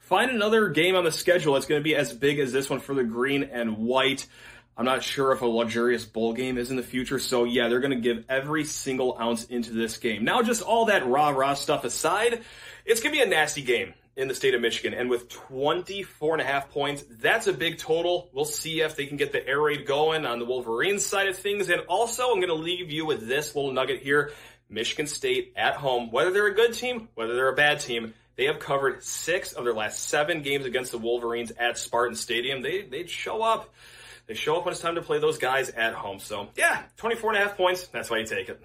[0.00, 2.80] find another game on the schedule that's going to be as big as this one
[2.80, 4.26] for the green and white.
[4.80, 7.18] I'm not sure if a luxurious bowl game is in the future.
[7.18, 10.24] So yeah, they're going to give every single ounce into this game.
[10.24, 12.40] Now, just all that rah rah stuff aside,
[12.86, 14.94] it's going to be a nasty game in the state of Michigan.
[14.94, 18.30] And with 24 and a half points, that's a big total.
[18.32, 21.36] We'll see if they can get the air raid going on the Wolverines side of
[21.36, 21.68] things.
[21.68, 24.32] And also, I'm going to leave you with this little nugget here.
[24.70, 28.46] Michigan State at home, whether they're a good team, whether they're a bad team, they
[28.46, 32.62] have covered six of their last seven games against the Wolverines at Spartan Stadium.
[32.62, 33.74] They, they'd show up.
[34.30, 36.20] They show up when it's time to play those guys at home.
[36.20, 37.88] So, yeah, 24 and a half points.
[37.88, 38.62] That's why you take it.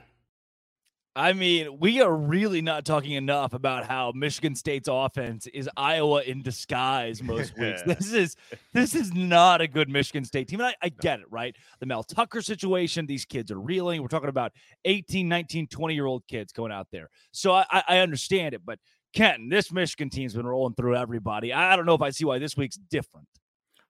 [1.15, 6.21] I mean, we are really not talking enough about how Michigan State's offense is Iowa
[6.21, 7.81] in disguise most weeks.
[7.81, 8.35] this is
[8.73, 10.59] this is not a good Michigan State team.
[10.59, 11.55] And I, I get it, right?
[11.79, 14.03] The Mel Tucker situation, these kids are reeling.
[14.03, 14.51] We're talking about
[14.83, 17.09] 18, 19, 20 year old kids going out there.
[17.31, 18.77] So I, I understand it, but
[19.13, 21.51] Kenton, this Michigan team's been rolling through everybody.
[21.51, 23.27] I don't know if I see why this week's different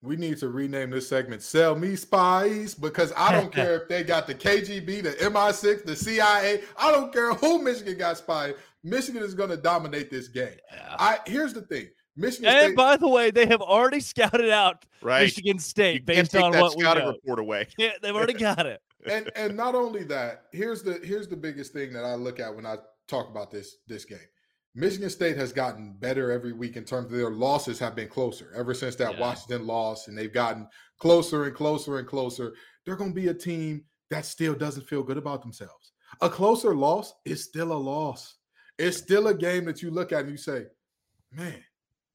[0.02, 4.04] we need to rename this segment "Sell Me Spies" because I don't care if they
[4.04, 6.62] got the KGB, the MI6, the CIA.
[6.78, 8.56] I don't care who Michigan got spied.
[8.84, 10.58] Michigan is going to dominate this game.
[10.72, 10.96] Yeah.
[11.00, 11.88] I here's the thing.
[12.16, 15.24] Michigan and State, by the way, they have already scouted out right.
[15.24, 17.08] Michigan State you based on what we know.
[17.10, 17.68] report away.
[17.78, 18.82] Yeah, they've already got it.
[19.10, 22.56] and and not only that, here's the here's the biggest thing that I look at
[22.56, 22.78] when I
[23.08, 24.20] talk about this this game.
[24.78, 28.52] Michigan State has gotten better every week in terms of their losses have been closer
[28.54, 29.22] ever since that yeah.
[29.22, 30.68] Washington loss, and they've gotten
[31.00, 32.54] closer and closer and closer.
[32.86, 35.94] They're going to be a team that still doesn't feel good about themselves.
[36.20, 38.36] A closer loss is still a loss.
[38.78, 40.66] It's still a game that you look at and you say,
[41.32, 41.64] man,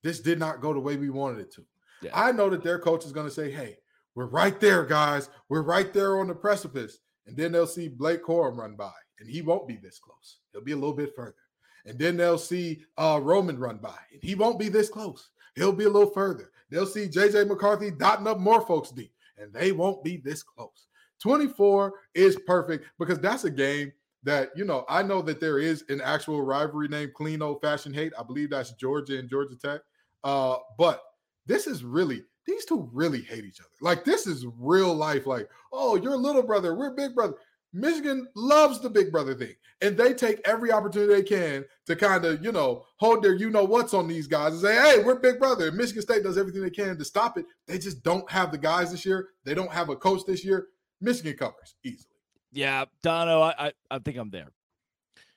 [0.03, 1.65] this did not go the way we wanted it to.
[2.03, 2.11] Yeah.
[2.13, 3.79] I know that their coach is going to say, hey,
[4.15, 5.31] we're right there, guys.
[5.49, 6.99] We're right there on the precipice.
[7.27, 10.41] And then they'll see Blake Corum run by, and he won't be this close.
[10.53, 11.35] He'll be a little bit further
[11.87, 15.31] and then they'll see uh, Roman run by, and he won't be this close.
[15.57, 16.51] He'll be a little further.
[16.71, 20.87] They'll see JJ McCarthy dotting up more folks deep, and they won't be this close.
[21.21, 25.85] 24 is perfect because that's a game that, you know, I know that there is
[25.89, 28.13] an actual rivalry named clean old fashioned hate.
[28.19, 29.81] I believe that's Georgia and Georgia Tech.
[30.25, 31.03] Uh, but
[31.47, 33.71] this is really, these two really hate each other.
[33.81, 35.27] Like, this is real life.
[35.27, 37.35] Like, oh, you're a little brother, we're big brother.
[37.73, 42.25] Michigan loves the big brother thing, and they take every opportunity they can to kind
[42.25, 45.21] of, you know, hold their you know what's on these guys and say, hey, we're
[45.21, 45.69] big brother.
[45.69, 47.47] And Michigan State does everything they can to stop it.
[47.67, 49.29] They just don't have the guys this year.
[49.45, 50.67] They don't have a coach this year.
[51.01, 52.07] Michigan covers easily.
[52.53, 54.49] Yeah, Dono, I, I, I think I'm there.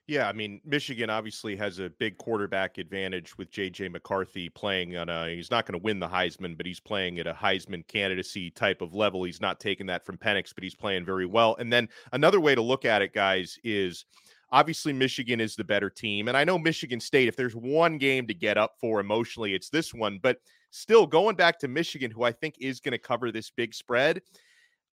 [0.05, 5.07] Yeah, I mean, Michigan obviously has a big quarterback advantage with JJ McCarthy playing on
[5.07, 8.51] a he's not going to win the Heisman, but he's playing at a Heisman candidacy
[8.51, 9.23] type of level.
[9.23, 11.55] He's not taking that from Penix, but he's playing very well.
[11.57, 14.03] And then another way to look at it, guys, is
[14.51, 16.27] obviously Michigan is the better team.
[16.27, 19.69] And I know Michigan State, if there's one game to get up for emotionally, it's
[19.69, 20.19] this one.
[20.21, 20.39] But
[20.71, 24.21] still, going back to Michigan, who I think is going to cover this big spread,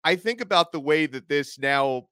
[0.05, 2.07] I think about the way that this now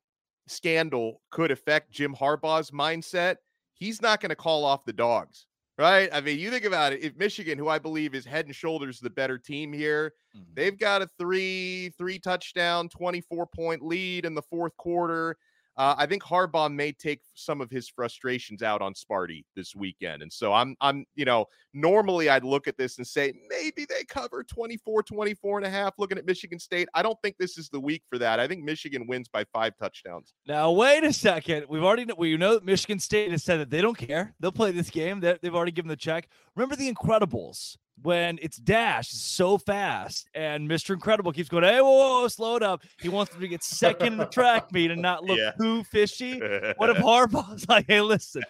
[0.49, 3.37] scandal could affect Jim Harbaugh's mindset.
[3.73, 6.09] He's not going to call off the dogs, right?
[6.11, 7.03] I mean, you think about it.
[7.03, 10.51] If Michigan, who I believe is head and shoulders the better team here, mm-hmm.
[10.53, 15.37] they've got a three, three touchdown, 24 point lead in the fourth quarter.
[15.79, 20.21] Uh, I think Harbaugh may take some of his frustrations out on Sparty this weekend.
[20.21, 24.03] And so I'm, I'm, you know, normally I'd look at this and say maybe they
[24.03, 26.89] cover 24, 24 and a half looking at Michigan State.
[26.93, 28.41] I don't think this is the week for that.
[28.41, 30.33] I think Michigan wins by five touchdowns.
[30.45, 31.67] Now, wait a second.
[31.69, 34.35] We've already, we know that Michigan State has said that they don't care.
[34.41, 35.21] They'll play this game.
[35.21, 36.27] They've already given the check.
[36.57, 40.93] Remember the Incredibles when it's dashed so fast and Mr.
[40.93, 42.83] Incredible keeps going, hey, whoa, whoa, slow it up.
[43.01, 45.51] He wants them to get second in the track meet and not look yeah.
[45.59, 46.41] too fishy.
[46.77, 48.43] What if Harbaugh's like, hey, listen,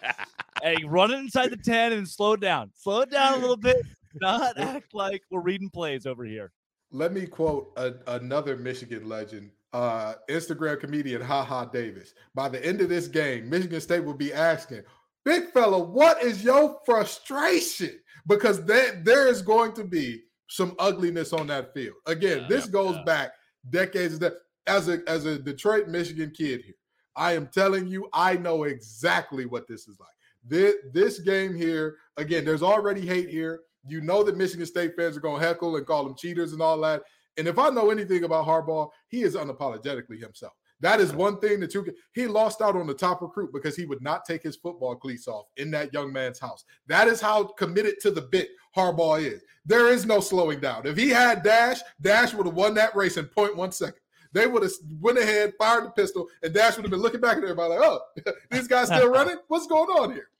[0.62, 2.70] hey, run it inside the 10 and slow it down.
[2.74, 3.84] Slow it down a little bit.
[4.14, 6.52] Not act like we're reading plays over here.
[6.92, 12.14] Let me quote a, another Michigan legend, uh, Instagram comedian Ha Ha Davis.
[12.34, 14.82] By the end of this game, Michigan State will be asking,
[15.24, 17.98] Big fella, what is your frustration?
[18.26, 21.96] Because that there is going to be some ugliness on that field.
[22.06, 23.04] Again, yeah, this yeah, goes yeah.
[23.04, 23.32] back
[23.70, 24.18] decades.
[24.18, 24.34] That
[24.66, 26.74] as a as a Detroit, Michigan kid here,
[27.16, 30.08] I am telling you, I know exactly what this is like.
[30.42, 33.60] This, this game here, again, there's already hate here.
[33.86, 36.62] You know that Michigan State fans are going to heckle and call them cheaters and
[36.62, 37.02] all that.
[37.36, 40.52] And if I know anything about Harbaugh, he is unapologetically himself.
[40.80, 41.94] That is one thing that you can.
[42.12, 45.28] He lost out on the top recruit because he would not take his football cleats
[45.28, 46.64] off in that young man's house.
[46.86, 49.42] That is how committed to the bit Harbaugh is.
[49.66, 50.86] There is no slowing down.
[50.86, 54.00] If he had Dash, Dash would have won that race in 0.1 second.
[54.32, 57.36] They would have went ahead, fired the pistol, and Dash would have been looking back
[57.36, 58.00] at everybody like, "Oh,
[58.50, 59.36] these guys still running?
[59.48, 60.30] What's going on here?"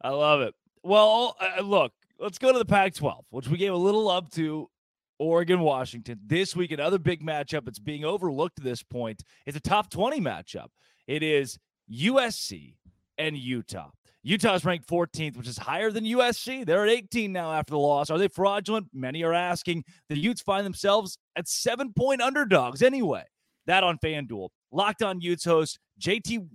[0.00, 0.54] I love it.
[0.82, 4.68] Well, uh, look, let's go to the Pac-12, which we gave a little love to
[5.18, 6.18] Oregon, Washington.
[6.26, 7.68] This week, another big matchup.
[7.68, 9.22] It's being overlooked at this point.
[9.46, 10.68] It's a top 20 matchup.
[11.06, 11.58] It is
[11.92, 12.74] USC
[13.18, 13.90] and Utah.
[14.22, 16.64] Utah is ranked 14th, which is higher than USC.
[16.64, 18.10] They're at 18 now after the loss.
[18.10, 18.88] Are they fraudulent?
[18.94, 19.84] Many are asking.
[20.08, 23.24] The Utes find themselves at seven point underdogs anyway.
[23.66, 24.48] That on FanDuel.
[24.72, 26.48] Locked on Utes host JT.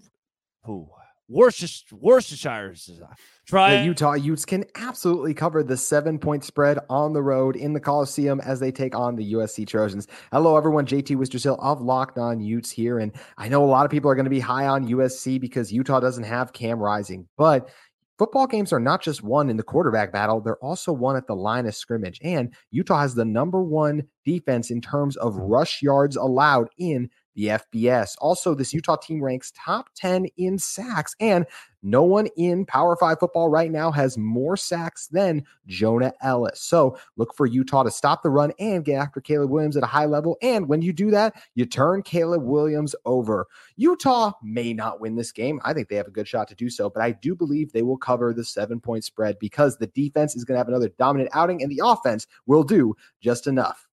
[0.64, 0.90] Who?
[1.30, 2.74] Worcestershire,
[3.46, 3.78] try.
[3.78, 7.80] The Utah Utes can absolutely cover the seven point spread on the road in the
[7.80, 10.08] Coliseum as they take on the USC Trojans.
[10.32, 10.88] Hello, everyone.
[10.88, 12.98] JT Wistersill of Locked On Utes here.
[12.98, 15.72] And I know a lot of people are going to be high on USC because
[15.72, 17.70] Utah doesn't have Cam Rising, but
[18.18, 21.36] football games are not just won in the quarterback battle, they're also won at the
[21.36, 22.20] line of scrimmage.
[22.24, 27.48] And Utah has the number one defense in terms of rush yards allowed in the
[27.48, 28.16] FBS.
[28.20, 31.46] Also, this Utah team ranks top 10 in sacks, and
[31.82, 36.62] no one in Power Five football right now has more sacks than Jonah Elliss.
[36.62, 39.88] So look for Utah to stop the run and get after Caleb Williams at a
[39.88, 40.38] high level.
[40.42, 43.48] And when you do that, you turn Caleb Williams over.
[43.78, 45.62] Utah may not win this game.
[45.64, 47.84] I think they have a good shot to do so, but I do believe they
[47.84, 51.30] will cover the seven point spread because the defense is going to have another dominant
[51.34, 53.89] outing and the offense will do just enough.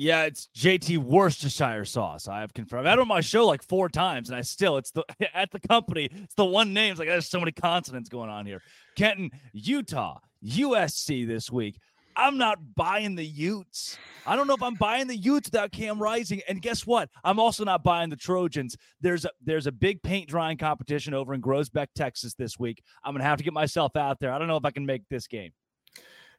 [0.00, 2.26] Yeah, it's JT Worcestershire sauce.
[2.26, 2.86] I have confirmed.
[2.86, 5.60] I've had on my show like four times, and I still it's the at the
[5.60, 6.08] company.
[6.10, 6.92] It's the one name.
[6.92, 8.62] It's like there's so many consonants going on here.
[8.96, 11.76] Kenton, Utah, USC this week.
[12.16, 13.98] I'm not buying the Utes.
[14.26, 16.40] I don't know if I'm buying the Utes without Cam Rising.
[16.48, 17.10] And guess what?
[17.22, 18.78] I'm also not buying the Trojans.
[19.02, 22.82] There's a there's a big paint drying competition over in Groesbeck, Texas this week.
[23.04, 24.32] I'm gonna have to get myself out there.
[24.32, 25.50] I don't know if I can make this game.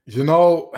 [0.07, 0.73] You know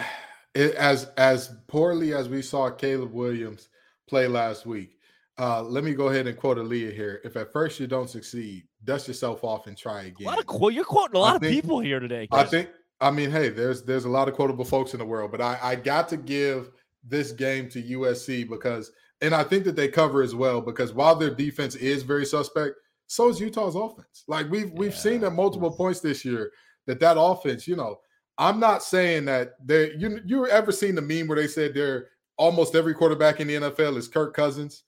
[0.55, 3.69] it, as as poorly as we saw Caleb Williams
[4.07, 4.97] play last week,
[5.39, 7.21] uh, let me go ahead and quote Aaliyah here.
[7.23, 10.27] If at first you don't succeed, dust yourself off and try again.
[10.27, 10.73] A lot of quote.
[10.73, 12.27] You're quoting a lot think, of people here today.
[12.31, 12.69] I think.
[13.01, 15.59] I mean, hey, there's there's a lot of quotable folks in the world, but I
[15.61, 16.69] I got to give
[17.03, 21.15] this game to USC because, and I think that they cover as well because while
[21.15, 22.75] their defense is very suspect,
[23.07, 24.23] so is Utah's offense.
[24.27, 26.51] Like we've we've seen at multiple points this year
[26.85, 27.99] that that offense, you know,
[28.43, 32.10] I'm not saying that they you you ever seen the meme where they said they're
[32.38, 34.84] almost every quarterback in the NFL is Kirk Cousins.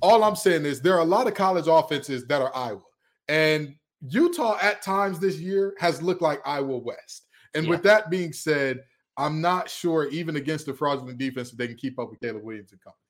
[0.00, 2.80] All I'm saying is there are a lot of college offenses that are Iowa.
[3.26, 3.74] And
[4.08, 7.26] Utah at times this year has looked like Iowa West.
[7.54, 7.70] And yeah.
[7.70, 8.84] with that being said,
[9.16, 12.44] I'm not sure even against the fraudulent defense that they can keep up with Caleb
[12.44, 13.00] Williams and company.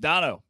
[0.00, 0.42] Dono.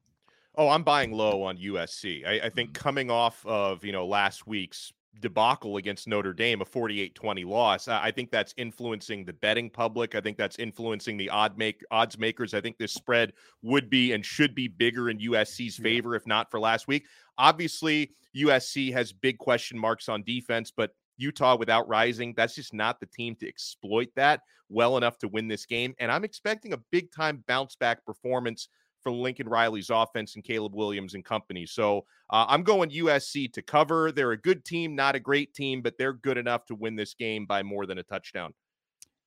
[0.57, 2.25] Oh, I'm buying low on USC.
[2.25, 2.75] I, I think mm.
[2.75, 7.89] coming off of you know last week's debacle against Notre Dame, a 48-20 loss.
[7.89, 10.15] I think that's influencing the betting public.
[10.15, 12.55] I think that's influencing the odd make odds makers.
[12.55, 16.51] I think this spread would be and should be bigger in USC's favor if not
[16.51, 17.07] for last week.
[17.39, 22.99] Obviously, USC has big question marks on defense, but Utah without rising, that's just not
[22.99, 25.95] the team to exploit that well enough to win this game.
[25.99, 28.69] And I'm expecting a big time bounce back performance
[29.05, 31.67] for Lincoln Riley's offense and Caleb Williams and company.
[31.67, 31.99] So
[32.31, 34.11] uh, I'm going USC to cover.
[34.11, 37.15] They're a good team, not a great team, but they're good enough to win this
[37.15, 38.55] game by more than a touchdown.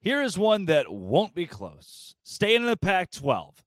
[0.01, 2.15] Here is one that won't be close.
[2.23, 3.63] Staying in the Pac 12.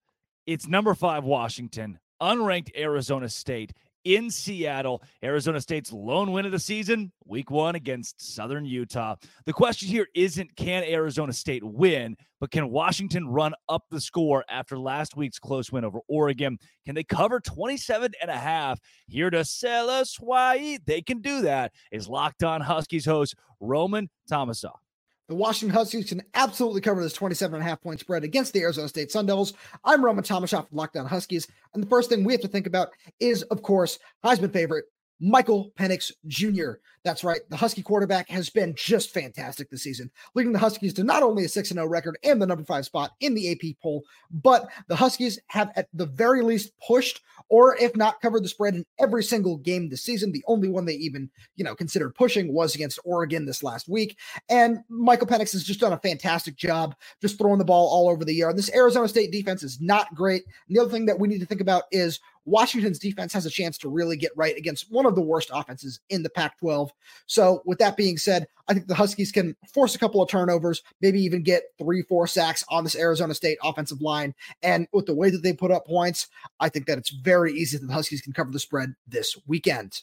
[0.47, 3.73] It's number five, Washington, unranked Arizona State
[4.05, 5.03] in Seattle.
[5.23, 9.17] Arizona State's lone win of the season, week one against Southern Utah.
[9.47, 14.45] The question here isn't can Arizona State win, but can Washington run up the score
[14.49, 16.59] after last week's close win over Oregon?
[16.87, 18.81] Can they cover 27 and a half?
[19.07, 24.09] Here to sell us why they can do that is Locked On Huskies host Roman
[24.31, 24.79] Thomasoff.
[25.31, 28.63] The Washington Huskies can absolutely cover this 27 and a half point spread against the
[28.63, 29.53] Arizona State Sun Devils.
[29.85, 31.47] I'm Roman Thomashoff from Locked On Huskies.
[31.73, 32.89] And the first thing we have to think about
[33.21, 34.87] is, of course, Heisman favorite
[35.21, 36.81] Michael Penix Jr.
[37.03, 37.41] That's right.
[37.49, 41.45] The Husky quarterback has been just fantastic this season, leading the Huskies to not only
[41.45, 44.97] a 6 0 record and the number five spot in the AP poll, but the
[44.97, 49.23] Huskies have at the very least pushed or if not covered the spread in every
[49.23, 50.31] single game this season.
[50.31, 54.19] The only one they even, you know, considered pushing was against Oregon this last week.
[54.51, 58.25] And Michael Penix has just done a fantastic job just throwing the ball all over
[58.25, 58.57] the yard.
[58.57, 60.43] This Arizona State defense is not great.
[60.69, 63.51] And the other thing that we need to think about is Washington's defense has a
[63.51, 66.90] chance to really get right against one of the worst offenses in the Pac 12.
[67.27, 70.83] So, with that being said, I think the Huskies can force a couple of turnovers,
[71.01, 74.35] maybe even get three, four sacks on this Arizona State offensive line.
[74.63, 76.29] And with the way that they put up points,
[76.61, 80.03] I think that it's very easy that the Huskies can cover the spread this weekend.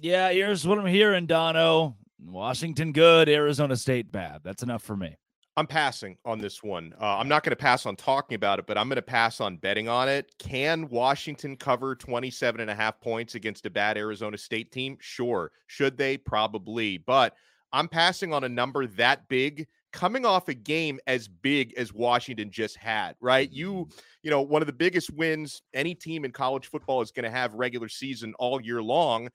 [0.00, 1.96] Yeah, here's what I'm hearing, Dono.
[2.18, 4.40] Washington good, Arizona State bad.
[4.42, 5.16] That's enough for me.
[5.56, 6.94] I'm passing on this one.
[7.00, 9.40] Uh, I'm not going to pass on talking about it, but I'm going to pass
[9.40, 10.32] on betting on it.
[10.38, 14.96] Can Washington cover 27 and a half points against a bad Arizona State team?
[15.00, 15.50] Sure.
[15.66, 16.16] Should they?
[16.16, 16.98] Probably.
[16.98, 17.34] But
[17.72, 22.50] I'm passing on a number that big coming off a game as big as Washington
[22.50, 23.50] just had, right?
[23.50, 23.98] You, mm-hmm.
[24.22, 27.30] you know, one of the biggest wins any team in college football is going to
[27.30, 29.28] have regular season all year long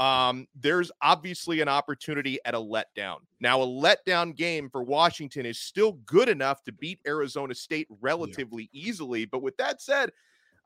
[0.00, 3.18] um, there's obviously an opportunity at a letdown.
[3.38, 8.70] Now, a letdown game for Washington is still good enough to beat Arizona State relatively
[8.72, 8.88] yeah.
[8.88, 9.26] easily.
[9.26, 10.10] But with that said,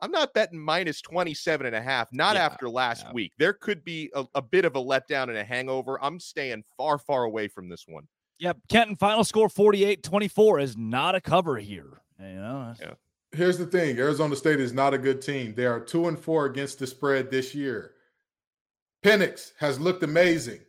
[0.00, 3.12] I'm not betting minus 27 and a half, not yeah, after last yeah.
[3.12, 3.32] week.
[3.36, 6.02] There could be a, a, bit of a letdown and a hangover.
[6.02, 8.06] I'm staying far, far away from this one.
[8.38, 8.58] Yep.
[8.68, 12.02] Kenton, final score 48 24 is not a cover here.
[12.20, 12.94] You know, yeah.
[13.32, 15.54] Here's the thing Arizona State is not a good team.
[15.54, 17.93] They are two and four against the spread this year.
[19.04, 20.60] Penix has looked amazing,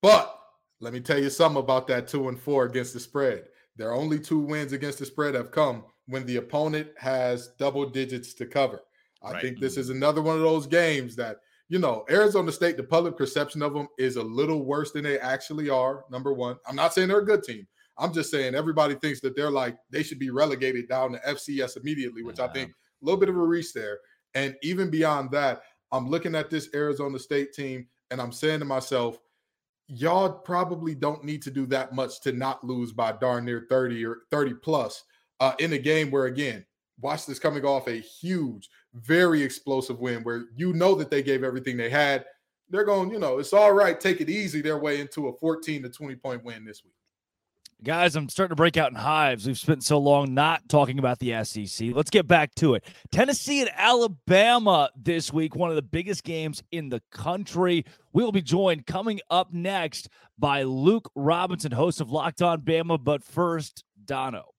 [0.00, 0.38] but
[0.80, 3.46] let me tell you something about that two and four against the spread.
[3.76, 8.32] Their only two wins against the spread have come when the opponent has double digits
[8.34, 8.80] to cover.
[9.24, 9.42] I right.
[9.42, 13.16] think this is another one of those games that, you know, Arizona State, the public
[13.16, 16.04] perception of them is a little worse than they actually are.
[16.12, 17.66] Number one, I'm not saying they're a good team.
[17.98, 21.76] I'm just saying everybody thinks that they're like, they should be relegated down to FCS
[21.76, 22.44] immediately, which yeah.
[22.44, 23.98] I think a little bit of a reach there.
[24.34, 25.62] And even beyond that,
[25.92, 29.18] I'm looking at this Arizona State team and I'm saying to myself,
[29.88, 34.04] y'all probably don't need to do that much to not lose by darn near 30
[34.04, 35.04] or 30 plus
[35.40, 36.64] uh, in a game where, again,
[37.00, 41.44] watch this coming off a huge, very explosive win where you know that they gave
[41.44, 42.24] everything they had.
[42.70, 45.82] They're going, you know, it's all right, take it easy their way into a 14
[45.82, 46.94] to 20 point win this week.
[47.84, 49.46] Guys, I'm starting to break out in hives.
[49.46, 51.88] We've spent so long not talking about the SEC.
[51.92, 52.84] Let's get back to it.
[53.12, 57.84] Tennessee and Alabama this week, one of the biggest games in the country.
[58.14, 60.08] We will be joined coming up next
[60.38, 63.04] by Luke Robinson, host of Locked On Bama.
[63.04, 64.54] But first, Dono.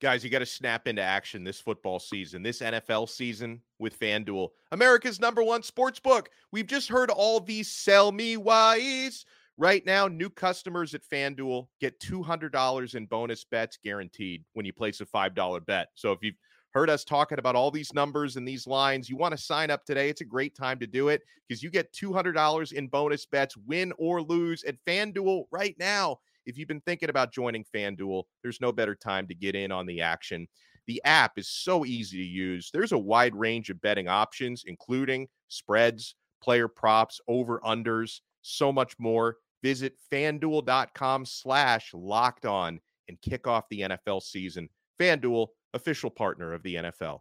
[0.00, 4.48] Guys, you got to snap into action this football season, this NFL season with FanDuel,
[4.72, 6.30] America's number one sports book.
[6.52, 9.26] We've just heard all these sell me whys
[9.58, 15.00] Right now, new customers at FanDuel get $200 in bonus bets guaranteed when you place
[15.00, 15.88] a $5 bet.
[15.94, 16.36] So if you've
[16.72, 19.84] heard us talking about all these numbers and these lines, you want to sign up
[19.84, 20.08] today.
[20.08, 23.92] It's a great time to do it because you get $200 in bonus bets, win
[23.98, 26.16] or lose at FanDuel right now.
[26.46, 29.86] If you've been thinking about joining FanDuel, there's no better time to get in on
[29.86, 30.48] the action.
[30.86, 32.70] The app is so easy to use.
[32.72, 38.94] There's a wide range of betting options, including spreads, player props, over unders, so much
[38.98, 39.36] more.
[39.62, 44.68] Visit fanduel.com slash locked on and kick off the NFL season.
[45.00, 47.20] FanDuel, official partner of the NFL.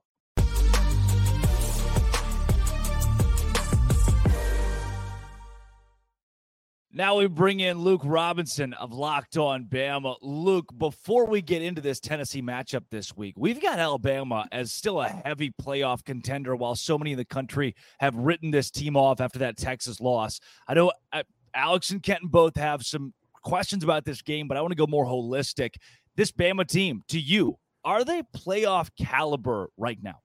[6.94, 10.18] Now we bring in Luke Robinson of Locked On Bama.
[10.22, 15.00] Luke, before we get into this Tennessee matchup this week, we've got Alabama as still
[15.00, 19.22] a heavy playoff contender while so many in the country have written this team off
[19.22, 20.42] after that Texas loss.
[20.68, 21.24] I know I,
[21.56, 24.86] Alex and Kenton both have some questions about this game, but I want to go
[24.86, 25.76] more holistic.
[26.18, 30.20] This Bama team, to you, are they playoff caliber right now?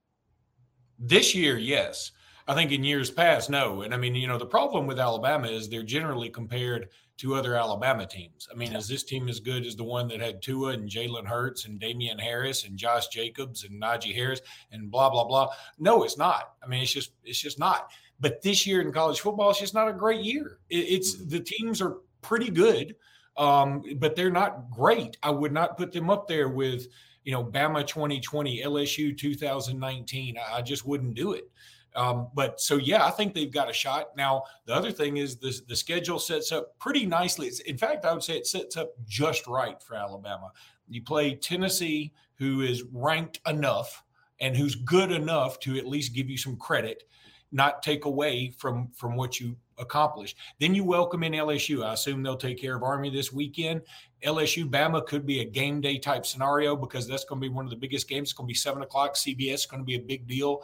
[0.98, 2.10] This year, yes.
[2.48, 3.82] I think in years past, no.
[3.82, 6.88] And I mean, you know, the problem with Alabama is they're generally compared
[7.18, 8.46] to other Alabama teams.
[8.52, 11.26] I mean, is this team as good as the one that had Tua and Jalen
[11.26, 14.40] Hurts and Damien Harris and Josh Jacobs and Najee Harris
[14.70, 15.48] and blah blah blah?
[15.78, 16.52] No, it's not.
[16.62, 17.90] I mean, it's just it's just not.
[18.20, 20.58] But this year in college football, it's just not a great year.
[20.70, 21.28] it's mm-hmm.
[21.28, 22.96] the teams are pretty good,
[23.36, 25.16] um, but they're not great.
[25.22, 26.86] I would not put them up there with
[27.24, 30.36] you know Bama 2020, LSU 2019.
[30.38, 31.50] I, I just wouldn't do it.
[31.96, 34.16] Um, but so yeah, I think they've got a shot.
[34.16, 37.48] Now the other thing is the the schedule sets up pretty nicely.
[37.48, 40.52] It's, in fact, I would say it sets up just right for Alabama.
[40.88, 44.04] You play Tennessee, who is ranked enough
[44.40, 47.04] and who's good enough to at least give you some credit,
[47.50, 50.36] not take away from from what you accomplished.
[50.60, 51.84] Then you welcome in LSU.
[51.84, 53.82] I assume they'll take care of Army this weekend.
[54.24, 57.64] LSU Bama could be a game day type scenario because that's going to be one
[57.64, 58.28] of the biggest games.
[58.28, 59.14] It's going to be seven o'clock.
[59.14, 60.62] CBS It's going to be a big deal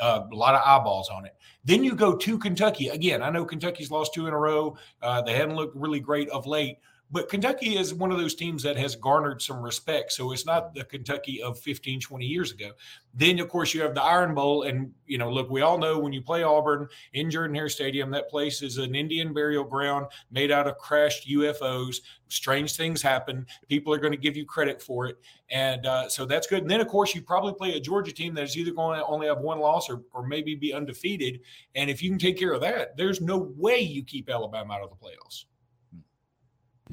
[0.00, 1.34] uh, a lot of eyeballs on it.
[1.64, 2.88] Then you go to Kentucky.
[2.88, 4.76] Again, I know Kentucky's lost two in a row.
[5.00, 6.78] Uh, they haven't looked really great of late,
[7.12, 10.12] but Kentucky is one of those teams that has garnered some respect.
[10.12, 12.70] So it's not the Kentucky of 15, 20 years ago.
[13.12, 14.62] Then, of course, you have the Iron Bowl.
[14.62, 18.10] And, you know, look, we all know when you play Auburn in Jordan Hare Stadium,
[18.12, 21.96] that place is an Indian burial ground made out of crashed UFOs.
[22.28, 23.44] Strange things happen.
[23.68, 25.18] People are going to give you credit for it.
[25.50, 26.62] And uh, so that's good.
[26.62, 29.04] And then, of course, you probably play a Georgia team that is either going to
[29.04, 31.40] only have one loss or, or maybe be undefeated.
[31.74, 34.82] And if you can take care of that, there's no way you keep Alabama out
[34.82, 35.44] of the playoffs.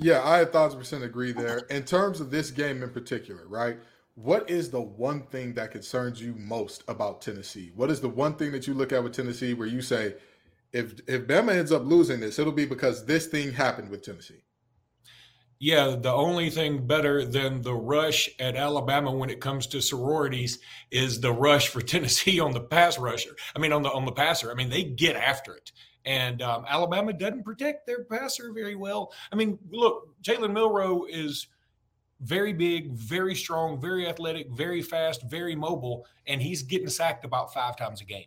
[0.01, 1.59] Yeah, I a thousand percent agree there.
[1.69, 3.77] In terms of this game in particular, right?
[4.15, 7.71] What is the one thing that concerns you most about Tennessee?
[7.75, 10.15] What is the one thing that you look at with Tennessee where you say,
[10.71, 14.41] if if Bama ends up losing this, it'll be because this thing happened with Tennessee?
[15.59, 20.59] Yeah, the only thing better than the rush at Alabama when it comes to sororities
[20.91, 23.35] is the rush for Tennessee on the pass rusher.
[23.53, 24.49] I mean, on the on the passer.
[24.49, 25.73] I mean, they get after it.
[26.05, 29.11] And um, Alabama doesn't protect their passer very well.
[29.31, 31.47] I mean, look, Jalen Milroe is
[32.21, 37.53] very big, very strong, very athletic, very fast, very mobile, and he's getting sacked about
[37.53, 38.25] five times a game.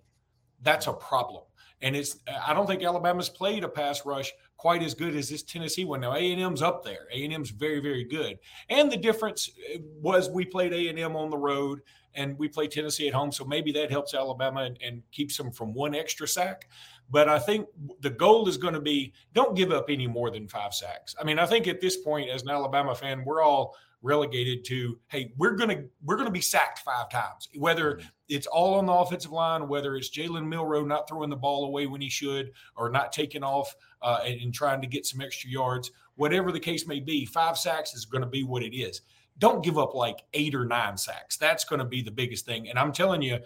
[0.62, 1.44] That's a problem.
[1.82, 5.42] And it's I don't think Alabama's played a pass rush quite as good as this
[5.42, 6.00] Tennessee one.
[6.00, 7.08] Now A&M's up there.
[7.12, 8.38] A&M's very very good.
[8.68, 11.82] And the difference uh, was we played A&M on the road
[12.14, 15.50] and we play Tennessee at home, so maybe that helps Alabama and, and keeps them
[15.50, 16.68] from one extra sack.
[17.12, 17.68] But I think
[18.00, 21.14] the goal is going to be don't give up any more than five sacks.
[21.20, 24.98] I mean, I think at this point, as an Alabama fan, we're all relegated to
[25.06, 27.48] hey we're gonna we're gonna be sacked five times.
[27.54, 28.06] Whether mm-hmm.
[28.28, 31.86] it's all on the offensive line whether it's jalen Milroe not throwing the ball away
[31.86, 35.48] when he should or not taking off uh, and, and, trying to get some extra
[35.48, 39.02] yards whatever the case may be five sacks is going to be what it is.
[39.38, 41.36] Don't give up like eight or nine sacks.
[41.36, 42.68] That's going to be the biggest thing.
[42.68, 43.38] And i'm telling you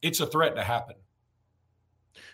[0.00, 0.94] it's a threat to happen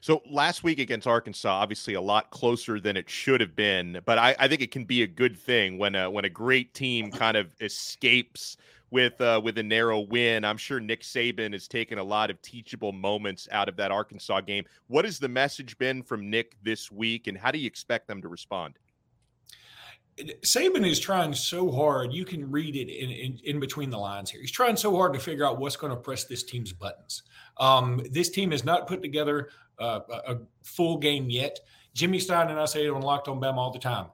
[0.00, 4.18] so last week against Arkansas, obviously a lot closer than it should have been, but
[4.18, 7.10] I, I think it can be a good thing when a when a great team
[7.10, 8.56] kind of escapes
[8.90, 10.44] with uh, with a narrow win.
[10.44, 14.40] I'm sure Nick Saban has taken a lot of teachable moments out of that Arkansas
[14.42, 14.64] game.
[14.88, 18.20] What has the message been from Nick this week, and how do you expect them
[18.22, 18.78] to respond?
[20.44, 22.12] Saban is trying so hard.
[22.12, 24.40] You can read it in, in, in, between the lines here.
[24.40, 27.22] He's trying so hard to figure out what's going to press this team's buttons.
[27.58, 29.48] Um, this team is not put together
[29.80, 31.58] uh, a full game yet.
[31.94, 34.06] Jimmy Stein and I say it on Locked on Bama all the time.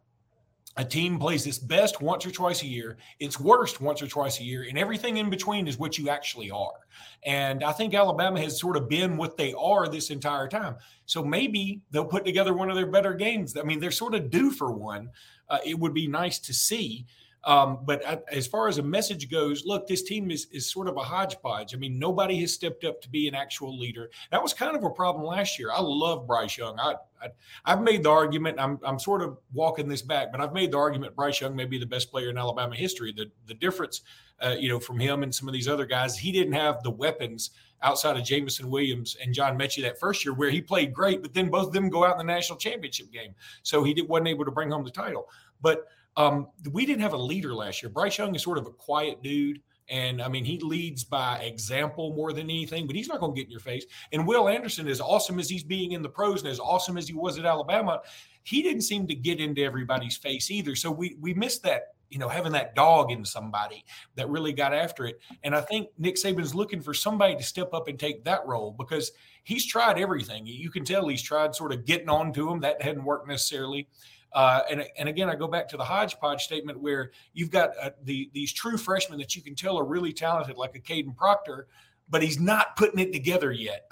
[0.78, 4.40] A team plays its best once or twice a year, its worst once or twice
[4.40, 6.86] a year, and everything in between is what you actually are.
[7.24, 10.76] And I think Alabama has sort of been what they are this entire time.
[11.06, 13.56] So maybe they'll put together one of their better games.
[13.56, 15.08] I mean, they're sort of due for one.
[15.48, 17.06] Uh, it would be nice to see.
[17.46, 20.96] Um, but as far as a message goes, look, this team is, is sort of
[20.96, 21.74] a hodgepodge.
[21.74, 24.10] I mean, nobody has stepped up to be an actual leader.
[24.32, 25.70] That was kind of a problem last year.
[25.72, 26.76] I love Bryce Young.
[26.80, 28.58] I, I have made the argument.
[28.58, 31.64] I'm I'm sort of walking this back, but I've made the argument Bryce Young may
[31.64, 33.12] be the best player in Alabama history.
[33.16, 34.02] The the difference,
[34.40, 36.90] uh, you know, from him and some of these other guys, he didn't have the
[36.90, 41.22] weapons outside of Jameson Williams and John Metchie that first year, where he played great,
[41.22, 44.08] but then both of them go out in the national championship game, so he did,
[44.08, 45.28] wasn't able to bring home the title.
[45.60, 45.86] But
[46.16, 47.90] um, we didn't have a leader last year.
[47.90, 49.60] Bryce Young is sort of a quiet dude.
[49.88, 53.36] And I mean, he leads by example more than anything, but he's not going to
[53.36, 53.84] get in your face.
[54.12, 57.06] And Will Anderson, as awesome as he's being in the pros and as awesome as
[57.06, 58.00] he was at Alabama,
[58.42, 60.74] he didn't seem to get into everybody's face either.
[60.74, 63.84] So we we missed that, you know, having that dog in somebody
[64.16, 65.20] that really got after it.
[65.44, 68.74] And I think Nick Saban's looking for somebody to step up and take that role
[68.76, 69.12] because
[69.44, 70.46] he's tried everything.
[70.46, 72.60] You can tell he's tried sort of getting on to him.
[72.60, 73.88] That hadn't worked necessarily.
[74.36, 77.90] Uh, and, and again, I go back to the hodgepodge statement where you've got uh,
[78.04, 81.68] the these true freshmen that you can tell are really talented, like a Kadyn Proctor,
[82.10, 83.90] but he's not putting it together yet.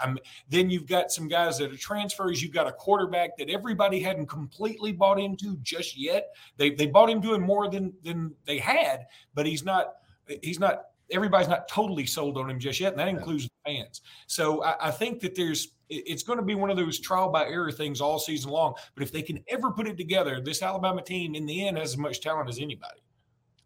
[0.51, 2.43] Then you've got some guys that are transfers.
[2.43, 6.29] You've got a quarterback that everybody hadn't completely bought into just yet.
[6.59, 9.95] They they bought him doing more than than they had, but he's not
[10.43, 14.01] he's not everybody's not totally sold on him just yet, and that includes the fans.
[14.27, 17.45] So I, I think that there's it's going to be one of those trial by
[17.45, 18.75] error things all season long.
[18.95, 21.91] But if they can ever put it together, this Alabama team in the end has
[21.93, 23.01] as much talent as anybody.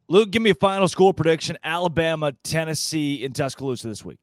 [0.08, 4.18] Luke, give me a final score prediction: Alabama, Tennessee, in Tuscaloosa this week.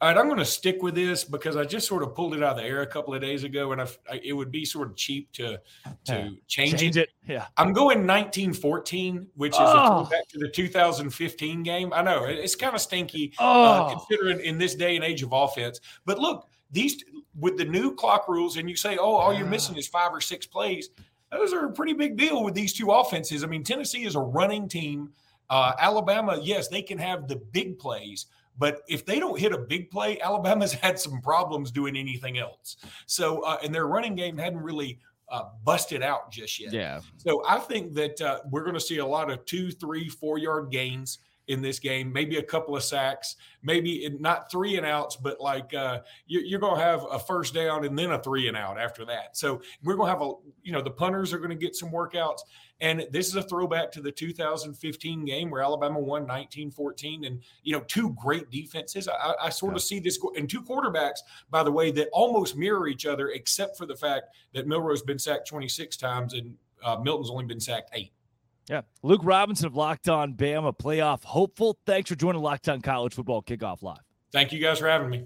[0.00, 2.42] All right, I'm going to stick with this because I just sort of pulled it
[2.42, 4.64] out of the air a couple of days ago, and I, I, it would be
[4.64, 5.60] sort of cheap to
[6.04, 6.96] to change, Change it.
[6.96, 7.08] it.
[7.26, 7.46] Yeah.
[7.56, 9.64] I'm going 1914, which is Oh.
[9.72, 11.92] a throwback to the 2015 game.
[11.92, 13.94] I know it's kind of stinky, uh, Oh.
[14.06, 15.80] considering in this day and age of offense.
[16.04, 17.02] But look, these
[17.38, 20.20] with the new clock rules, and you say, oh, all you're missing is five or
[20.20, 20.90] six plays.
[21.32, 23.42] Those are a pretty big deal with these two offenses.
[23.42, 25.12] I mean, Tennessee is a running team.
[25.50, 28.26] Uh, Alabama, yes, they can have the big plays,
[28.58, 32.76] but if they don't hit a big play, Alabama's had some problems doing anything else.
[33.06, 34.98] So, uh, and their running game hadn't really
[35.30, 36.72] uh, busted out just yet.
[36.72, 37.00] Yeah.
[37.18, 40.38] So I think that uh, we're going to see a lot of two, three, four
[40.38, 42.12] yard gains in this game.
[42.12, 43.36] Maybe a couple of sacks.
[43.62, 47.18] Maybe it- not three and outs, but like uh, you, you're going to have a
[47.18, 49.36] first down and then a three and out after that.
[49.36, 50.32] So we're going to have a
[50.62, 52.40] you know the punters are going to get some workouts.
[52.80, 57.72] And this is a throwback to the 2015 game where Alabama won 19-14, and you
[57.72, 59.08] know two great defenses.
[59.08, 61.18] I, I sort of see this and two quarterbacks,
[61.50, 65.18] by the way, that almost mirror each other, except for the fact that Milroe's been
[65.18, 66.54] sacked 26 times and
[66.84, 68.12] uh, Milton's only been sacked eight.
[68.68, 68.82] Yeah.
[69.02, 71.78] Luke Robinson of Locked On Bama, playoff hopeful.
[71.86, 73.98] Thanks for joining Locked On College Football Kickoff Live.
[74.30, 75.24] Thank you guys for having me.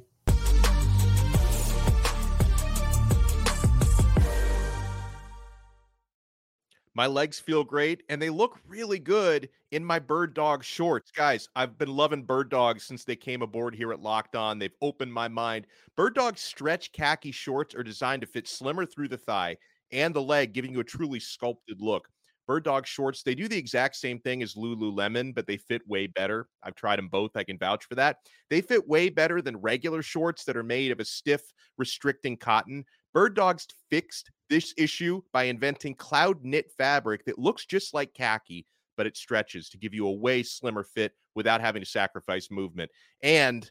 [6.95, 11.11] My legs feel great and they look really good in my bird dog shorts.
[11.11, 14.59] Guys, I've been loving bird dogs since they came aboard here at Locked On.
[14.59, 15.67] They've opened my mind.
[15.97, 19.57] Bird dog stretch khaki shorts are designed to fit slimmer through the thigh
[19.91, 22.09] and the leg, giving you a truly sculpted look.
[22.47, 26.09] Bird dog shorts, they do the exact same thing as Lululemon, but they fit way
[26.09, 26.49] better.
[26.63, 27.31] I've tried them both.
[27.37, 28.19] I can vouch for that.
[28.51, 31.43] They fit way better than regular shorts that are made of a stiff,
[31.79, 32.85] restricting cotton.
[33.15, 38.67] Bird Dogs fixed this issue by inventing cloud knit fabric that looks just like khaki,
[38.99, 42.91] but it stretches to give you a way slimmer fit without having to sacrifice movement.
[43.23, 43.69] And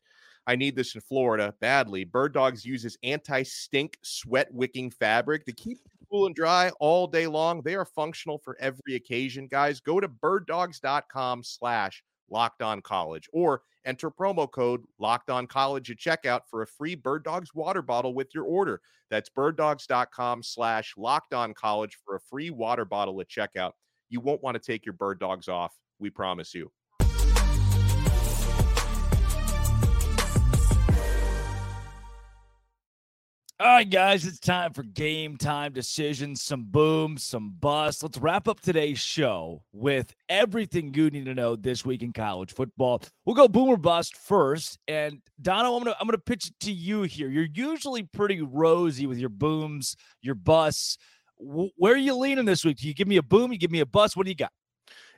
[0.48, 2.04] I need this in Florida badly.
[2.04, 5.78] Bird Dogs uses anti stink sweat wicking fabric to keep
[6.10, 7.62] cool and dry all day long.
[7.62, 9.82] They are functional for every occasion, guys.
[9.82, 15.98] Go to birddogs.com slash locked on college or enter promo code locked on college at
[15.98, 18.82] checkout for a free Bird Dogs water bottle with your order.
[19.10, 23.72] That's birddogs.com slash locked on college for a free water bottle at checkout.
[24.10, 25.74] You won't want to take your bird dogs off.
[26.00, 26.72] We promise you.
[33.62, 38.02] All right, guys, it's time for game time decisions, some booms, some busts.
[38.02, 42.52] Let's wrap up today's show with everything you need to know this week in college
[42.56, 43.04] football.
[43.24, 44.80] We'll go boom or bust first.
[44.88, 47.30] And Dono, I'm gonna I'm gonna pitch it to you here.
[47.30, 50.98] You're usually pretty rosy with your booms, your busts.
[51.38, 52.78] Wh- Where are you leaning this week?
[52.78, 53.52] Do you give me a boom?
[53.52, 54.18] You give me a bust?
[54.18, 54.52] What do you got?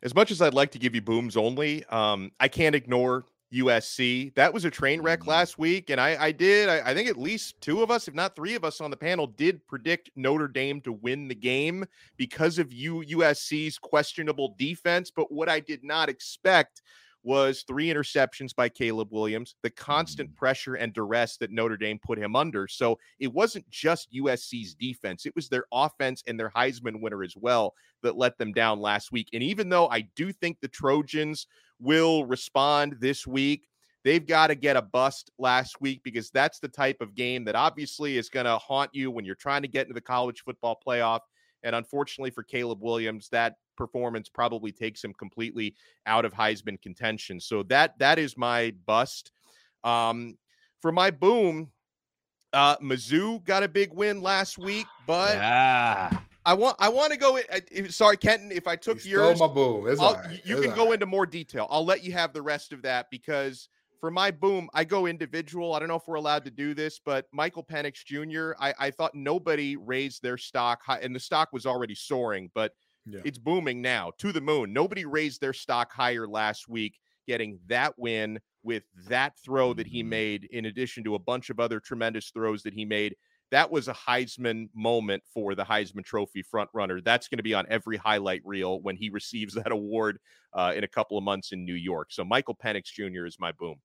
[0.02, 3.24] As much as I'd like to give you booms only, um, I can't ignore
[3.54, 4.34] USC.
[4.36, 5.30] That was a train wreck mm-hmm.
[5.30, 6.70] last week, and I, I did.
[6.70, 8.98] I, I think at least two of us, if not three of us on the
[8.98, 11.86] panel, did predict Notre Dame to win the game
[12.18, 15.12] because of you USC's questionable defense.
[15.16, 16.82] But what I did not expect
[17.24, 20.38] was three interceptions by Caleb Williams, the constant mm-hmm.
[20.38, 22.68] pressure and duress that Notre Dame put him under.
[22.68, 27.36] So it wasn't just USC's defense, it was their offense and their Heisman winner as
[27.36, 29.30] well that let them down last week.
[29.34, 31.48] And even though I do think the Trojans
[31.84, 33.68] will respond this week,
[34.04, 37.56] they've got to get a bust last week because that's the type of game that
[37.56, 40.80] obviously is going to haunt you when you're trying to get into the college football
[40.86, 41.20] playoff.
[41.64, 45.76] And unfortunately for Caleb Williams, that performance probably takes him completely
[46.06, 47.40] out of Heisman contention.
[47.40, 49.32] So that that is my bust.
[49.84, 50.38] Um,
[50.82, 51.72] for my boom,
[52.52, 56.20] uh, Mizzou got a big win last week, but Yeah.
[56.46, 57.38] I want I want to go.
[57.38, 59.88] in- I- if- Sorry, Kenton, if I took You yours, my boom.
[59.88, 60.42] It's all right.
[60.46, 60.96] you It's can go right.
[60.96, 61.68] into more detail.
[61.70, 63.70] I'll let you have the rest of that because
[64.00, 65.74] for my boom, I go individual.
[65.74, 68.92] I don't know if we're allowed to do this, but Michael Penix Jr., I, I
[68.92, 72.74] thought nobody raised their stock high, and the stock was already soaring, but
[73.06, 73.22] Yeah.
[73.24, 74.74] it's booming now to the moon.
[74.74, 79.94] Nobody raised their stock higher last week, getting that win with that throw that Mm-hmm.
[79.96, 83.16] he made, in addition to a bunch of other tremendous throws that he made.
[83.54, 87.04] That was a Heisman moment for the Heisman Trophy frontrunner.
[87.04, 90.18] That's going to be on every highlight reel when he receives that award
[90.54, 92.08] uh, in a couple of months in New York.
[92.12, 93.28] So Michael Penix Jr.
[93.28, 93.76] is my boom.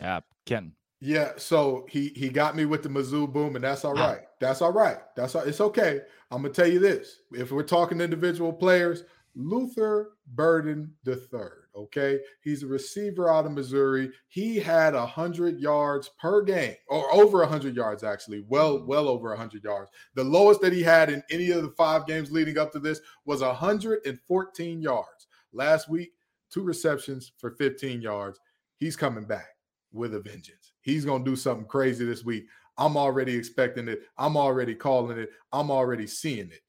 [0.00, 0.20] Yeah.
[0.46, 0.74] Ken.
[1.00, 4.20] Yeah, so he he got me with the Mizzou boom, and that's all right.
[4.40, 4.98] That's all right.
[5.16, 6.02] That's all, it's okay.
[6.30, 9.02] I'm gonna tell you this: if we're talking individual players,
[9.34, 11.61] Luther Burden the third.
[11.74, 14.10] Okay, he's a receiver out of Missouri.
[14.28, 18.44] He had a hundred yards per game, or over a hundred yards actually.
[18.46, 18.86] Well, mm-hmm.
[18.86, 19.90] well over a hundred yards.
[20.14, 23.00] The lowest that he had in any of the five games leading up to this
[23.24, 26.12] was 114 yards last week.
[26.50, 28.38] Two receptions for 15 yards.
[28.76, 29.48] He's coming back
[29.92, 30.72] with a vengeance.
[30.82, 32.44] He's going to do something crazy this week.
[32.76, 34.02] I'm already expecting it.
[34.18, 35.30] I'm already calling it.
[35.52, 36.60] I'm already seeing it.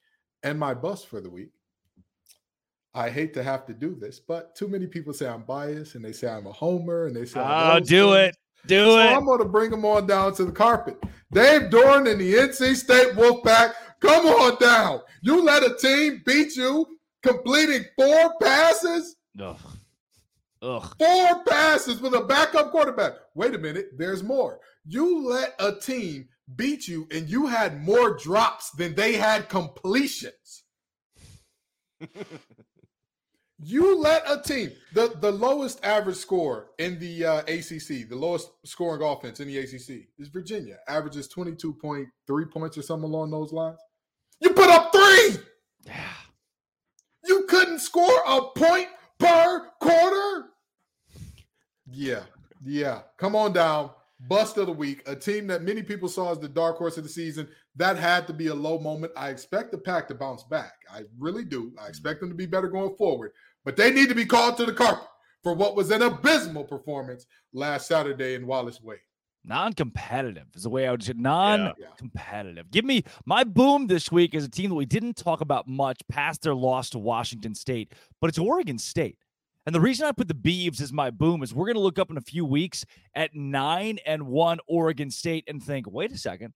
[0.43, 1.51] And my bust for the week.
[2.96, 6.06] I hate to have to do this, but too many people say I'm biased and
[6.06, 8.36] they say I'm a homer and they say, Oh, do it.
[8.68, 9.06] Do so it.
[9.06, 10.98] I'm going to bring them on down to the carpet.
[11.32, 15.02] Dave Doeren and the NC State Wolfpack, come on down.
[15.22, 16.86] You let a team beat you
[17.24, 19.16] completing four passes?
[19.39, 19.58] Ugh.
[20.62, 20.96] Ugh.
[20.98, 23.14] Four passes with a backup quarterback.
[23.36, 24.60] Wait a minute, there's more.
[24.86, 30.64] You let a team beat you and you had more drops than they had completions.
[33.66, 38.49] you let a team, the, the lowest average score in the uh, ACC, the lowest
[38.66, 40.78] scoring offense in the ACC is Virginia.
[40.88, 42.07] Averages 22.3
[42.51, 43.80] points or something along those lines.
[44.39, 45.38] You put up three.
[45.86, 46.14] Yeah.
[47.26, 48.88] You couldn't score a point
[49.18, 50.47] per quarter.
[51.89, 52.24] Yeah,
[52.66, 53.01] yeah.
[53.18, 53.91] Come on down.
[54.28, 55.03] Bust of the week.
[55.05, 57.47] A team that many people saw as the dark horse of the season.
[57.76, 59.14] That had to be a low moment.
[59.18, 60.74] I expect the pack to bounce back.
[60.91, 61.74] I really do.
[61.82, 63.32] I expect them to be better going forward.
[63.66, 65.07] But they need to be called to the carpet
[65.41, 68.99] for what was an abysmal performance last Saturday in Wallace Wade.
[69.45, 71.14] Non-competitive is the way I would say.
[71.16, 72.72] Non-competitive.
[72.72, 75.99] Give me my boom this week is a team that we didn't talk about much
[76.09, 77.91] past their loss to Washington State,
[78.22, 79.18] but it's Oregon State.
[79.66, 81.99] And the reason I put the Beavs as my boom is we're going to look
[81.99, 82.86] up in a few weeks
[83.16, 86.53] at nine and one Oregon State and think, wait a second,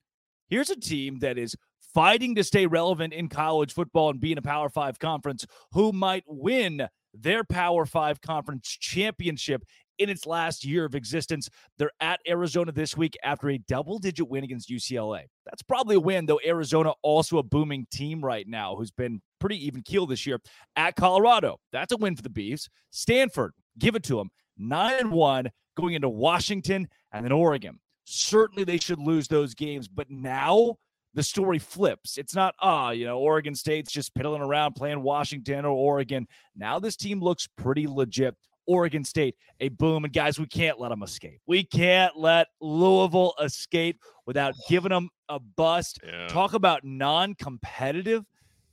[0.50, 1.56] here's a team that is
[1.94, 5.92] fighting to stay relevant in college football and be in a Power Five conference who
[5.92, 9.64] might win their Power Five conference championship
[9.98, 11.50] in its last year of existence.
[11.78, 15.24] They're at Arizona this week after a double digit win against UCLA.
[15.46, 16.40] That's probably a win, though.
[16.46, 20.40] Arizona, also a booming team right now, who's been pretty even keel this year.
[20.76, 22.70] At Colorado, that's a win for the Beavs.
[22.92, 24.30] Stanford, give it to them.
[24.58, 27.80] Nine and one going into Washington and then Oregon.
[28.06, 30.76] Certainly they should lose those games, but now
[31.14, 32.18] the story flips.
[32.18, 36.28] It's not, ah, you know, Oregon State's just piddling around playing Washington or Oregon.
[36.56, 38.36] Now this team looks pretty legit.
[38.68, 40.04] Oregon State, a boom.
[40.04, 41.40] And guys, we can't let them escape.
[41.48, 46.00] We can't let Louisville escape without giving them a bust.
[46.06, 46.28] Yeah.
[46.28, 48.26] Talk about non competitive.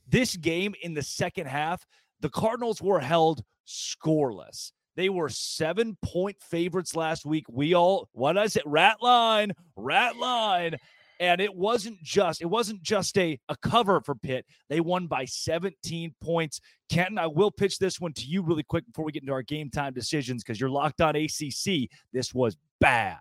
[0.07, 1.85] This game in the second half,
[2.19, 4.71] the Cardinals were held scoreless.
[4.95, 7.45] They were seven point favorites last week.
[7.49, 10.77] We all, what I said, rat line, rat line.
[11.19, 14.45] And it wasn't just it wasn't just a, a cover for Pitt.
[14.69, 16.61] They won by 17 points.
[16.89, 19.43] Kenton, I will pitch this one to you really quick before we get into our
[19.43, 21.89] game time decisions because you're locked on ACC.
[22.13, 23.17] This was bad.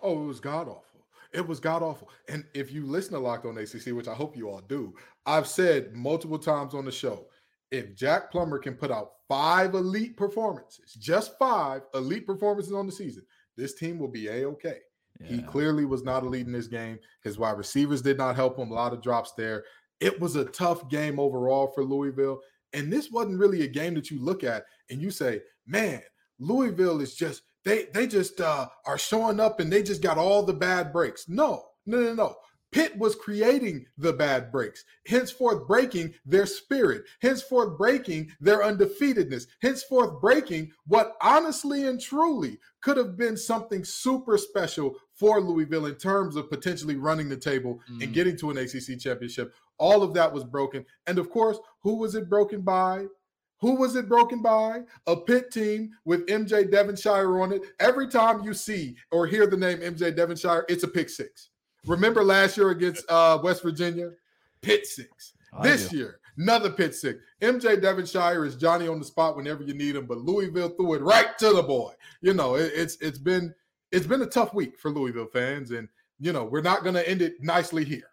[0.00, 1.06] Oh, it was god awful.
[1.32, 2.10] It was god awful.
[2.28, 4.94] And if you listen to Locked On ACC, which I hope you all do,
[5.24, 7.26] I've said multiple times on the show,
[7.70, 12.92] if Jack Plummer can put out five elite performances, just five elite performances on the
[12.92, 13.24] season,
[13.56, 14.78] this team will be a okay.
[15.24, 16.98] He clearly was not elite in this game.
[17.22, 18.70] His wide receivers did not help him.
[18.70, 19.64] A lot of drops there.
[20.00, 22.40] It was a tough game overall for Louisville.
[22.72, 26.02] And this wasn't really a game that you look at and you say, man,
[26.38, 30.42] Louisville is just they they just uh, are showing up and they just got all
[30.42, 31.28] the bad breaks.
[31.28, 32.34] No, no, no, no.
[32.72, 40.20] Pitt was creating the bad breaks, henceforth breaking their spirit, henceforth breaking their undefeatedness, henceforth
[40.22, 46.34] breaking what honestly and truly could have been something super special for Louisville in terms
[46.34, 48.12] of potentially running the table and Mm.
[48.14, 49.52] getting to an ACC championship.
[49.78, 50.84] All of that was broken.
[51.06, 53.06] And of course, who was it broken by?
[53.60, 54.82] Who was it broken by?
[55.06, 57.62] A Pitt team with MJ Devonshire on it.
[57.78, 61.50] Every time you see or hear the name MJ Devonshire, it's a pick six.
[61.86, 64.10] Remember last year against uh, West Virginia?
[64.60, 65.32] pit six.
[65.52, 65.96] I this do.
[65.98, 67.18] year, another pit six.
[67.40, 71.02] MJ Devonshire is Johnny on the spot whenever you need him, but Louisville threw it
[71.02, 71.92] right to the boy.
[72.20, 73.52] You know, it- it's it's been
[73.90, 75.88] it's been a tough week for Louisville fans, and
[76.20, 78.04] you know we're not going to end it nicely here.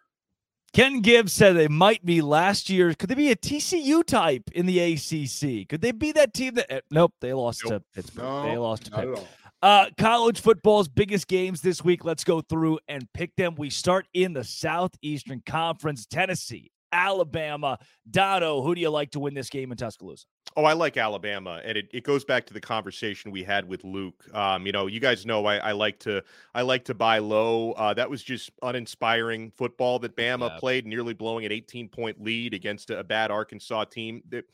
[0.72, 2.94] Ken Gibbs said they might be last year.
[2.94, 5.68] Could they be a TCU type in the ACC?
[5.68, 6.72] Could they be that team that?
[6.72, 8.24] eh, Nope, they lost to Pittsburgh.
[8.24, 9.26] No, they lost to Pitt.
[9.62, 12.02] Uh, college football's biggest games this week.
[12.02, 13.54] Let's go through and pick them.
[13.56, 16.06] We start in the Southeastern Conference.
[16.06, 17.78] Tennessee, Alabama.
[18.10, 20.24] Dono, who do you like to win this game in Tuscaloosa?
[20.56, 23.84] Oh, I like Alabama, and it, it goes back to the conversation we had with
[23.84, 24.24] Luke.
[24.34, 27.72] Um, you know, you guys know I, I like to I like to buy low.
[27.72, 30.58] Uh, that was just uninspiring football that Bama yeah.
[30.58, 34.22] played, nearly blowing an 18 point lead against a, a bad Arkansas team.
[34.30, 34.44] That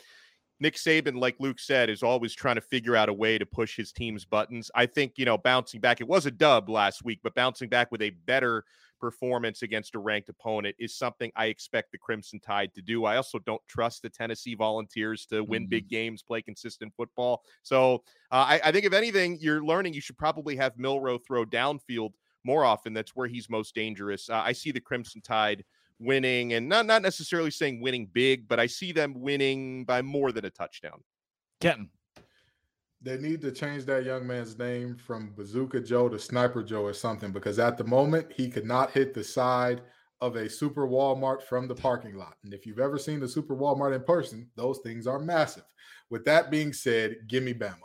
[0.58, 3.76] Nick Saban, like Luke said, is always trying to figure out a way to push
[3.76, 4.70] his team's buttons.
[4.74, 7.92] I think you know, bouncing back, it was a dub last week, but bouncing back
[7.92, 8.64] with a better
[8.98, 13.04] performance against a ranked opponent is something I expect the Crimson Tide to do.
[13.04, 15.70] I also don't trust the Tennessee Volunteers to win mm-hmm.
[15.70, 17.42] big games, play consistent football.
[17.62, 21.44] So uh, I, I, think if anything, you're learning you should probably have Milroe throw
[21.44, 22.12] downfield
[22.44, 22.94] more often.
[22.94, 24.30] That's where he's most dangerous.
[24.30, 25.64] Uh, I see the Crimson Tide
[25.98, 30.32] winning and not not necessarily saying winning big, but I see them winning by more
[30.32, 31.02] than a touchdown.
[31.60, 31.90] Kenton
[33.06, 36.92] they need to change that young man's name from Bazooka Joe to Sniper Joe or
[36.92, 39.82] something because at the moment he could not hit the side
[40.20, 42.36] of a super Walmart from the parking lot.
[42.42, 45.62] And if you've ever seen the super Walmart in person, those things are massive.
[46.10, 47.76] With that being said, give me Bama.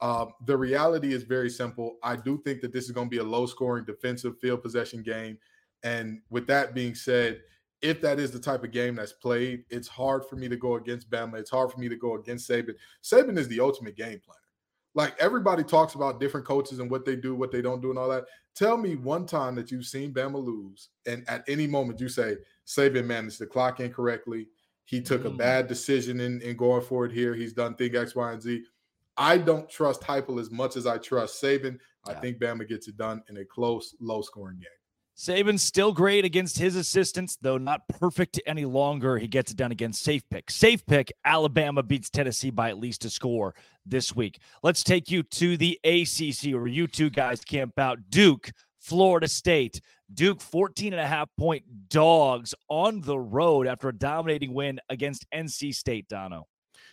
[0.00, 1.96] Um, the reality is very simple.
[2.02, 5.02] I do think that this is going to be a low scoring defensive field possession
[5.02, 5.38] game.
[5.82, 7.40] And with that being said,
[7.82, 10.76] if that is the type of game that's played, it's hard for me to go
[10.76, 11.34] against Bama.
[11.38, 12.74] It's hard for me to go against Saban.
[13.02, 14.38] Saban is the ultimate game planner.
[14.94, 17.98] Like everybody talks about different coaches and what they do, what they don't do, and
[17.98, 18.24] all that.
[18.56, 22.36] Tell me one time that you've seen Bama lose, and at any moment you say
[22.66, 24.48] Saban managed the clock incorrectly.
[24.86, 25.26] He took mm.
[25.26, 27.34] a bad decision in, in going forward here.
[27.34, 28.64] He's done thing X, Y, and Z.
[29.16, 31.78] I don't trust Heupel as much as I trust Saban.
[32.06, 32.12] Yeah.
[32.12, 34.77] I think Bama gets it done in a close, low scoring game.
[35.18, 39.18] Saban's still great against his assistants, though not perfect any longer.
[39.18, 40.48] He gets it done against Safe Pick.
[40.48, 44.38] Safe Pick, Alabama beats Tennessee by at least a score this week.
[44.62, 47.98] Let's take you to the ACC where you two guys camp out.
[48.10, 49.80] Duke, Florida State.
[50.14, 55.26] Duke 14 and a half point dogs on the road after a dominating win against
[55.34, 56.46] NC State, Dono.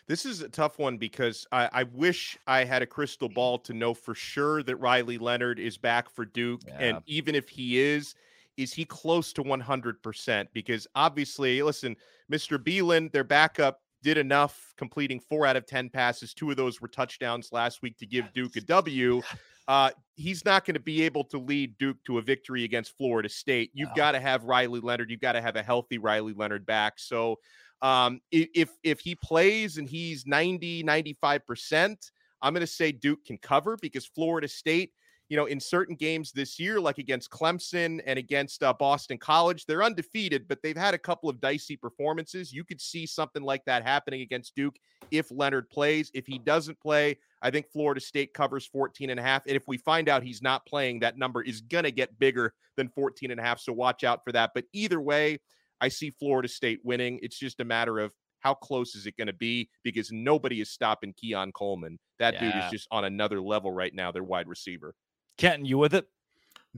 [0.07, 3.73] This is a tough one because I, I, wish I had a crystal ball to
[3.73, 6.61] know for sure that Riley Leonard is back for Duke.
[6.67, 6.77] Yeah.
[6.79, 8.13] And even if he is,
[8.55, 10.47] is he close to 100%?
[10.53, 11.95] Because obviously, listen,
[12.31, 12.63] Mr.
[12.63, 16.35] Belin, their backup, did enough, completing four out of 10 passes.
[16.35, 19.21] Two of those were touchdowns last week to give Duke a W.
[19.67, 23.27] Uh, he's not going to be able to lead Duke to a victory against Florida
[23.27, 23.71] State.
[23.73, 23.95] You've no.
[23.95, 25.09] got to have Riley Leonard.
[25.09, 26.99] You've got to have a healthy Riley Leonard back.
[26.99, 27.39] So
[27.81, 31.97] um, if if he plays and he's 90, 95%,
[32.41, 34.91] I'm going to say Duke can cover because Florida State,
[35.29, 39.65] you know, in certain games this year, like against Clemson and against uh, Boston College,
[39.65, 42.53] they're undefeated, but they've had a couple of dicey performances.
[42.53, 44.75] You could see something like that happening against Duke
[45.11, 46.11] if Leonard plays.
[46.13, 49.45] If he doesn't play, I think Florida State covers 14 and a half.
[49.47, 52.53] And if we find out he's not playing, that number is going to get bigger
[52.77, 53.59] than 14 and a half.
[53.59, 54.51] So watch out for that.
[54.53, 55.39] But either way,
[55.81, 57.19] I see Florida State winning.
[57.21, 60.69] It's just a matter of how close is it going to be because nobody is
[60.69, 61.97] stopping Keon Coleman.
[62.19, 62.39] That yeah.
[62.39, 64.11] dude is just on another level right now.
[64.11, 64.93] Their wide receiver.
[65.37, 66.07] Kenton, you with it?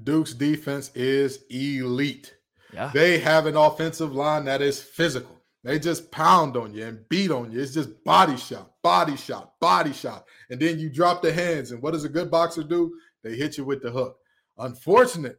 [0.02, 2.36] Duke's defense is elite.
[2.74, 2.92] Yeah.
[2.94, 5.42] They have an offensive line that is physical.
[5.64, 7.60] They just pound on you and beat on you.
[7.60, 10.26] It's just body shot, body shot, body shot.
[10.50, 11.72] And then you drop the hands.
[11.72, 12.94] And what does a good boxer do?
[13.24, 14.18] They hit you with the hook.
[14.58, 15.38] Unfortunately,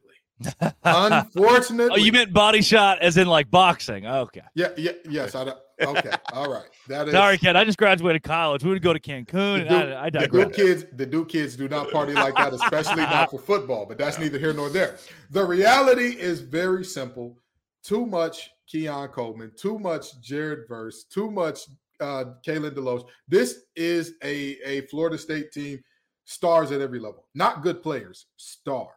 [0.85, 4.07] Unfortunately, oh, you meant body shot as in like boxing.
[4.07, 4.43] Okay.
[4.55, 4.69] Yeah.
[4.77, 4.93] Yeah.
[5.09, 5.35] Yes.
[5.35, 5.53] I.
[5.81, 6.11] Okay.
[6.33, 6.67] All right.
[6.89, 7.15] That is.
[7.15, 7.57] Sorry, kid.
[7.57, 8.65] I just graduated college.
[8.65, 9.59] We would go to Cancun.
[9.59, 10.85] The Duke, I, I the Duke kids.
[10.93, 13.87] The Duke kids do not party like that, especially not for football.
[13.87, 14.97] But that's neither here nor there.
[15.31, 17.37] The reality is very simple.
[17.83, 19.53] Too much Keon Coleman.
[19.57, 21.05] Too much Jared Verse.
[21.05, 21.61] Too much
[22.01, 23.05] uh, Kalen DeLoach.
[23.29, 25.81] This is a a Florida State team.
[26.25, 27.27] Stars at every level.
[27.35, 28.27] Not good players.
[28.37, 28.91] Stars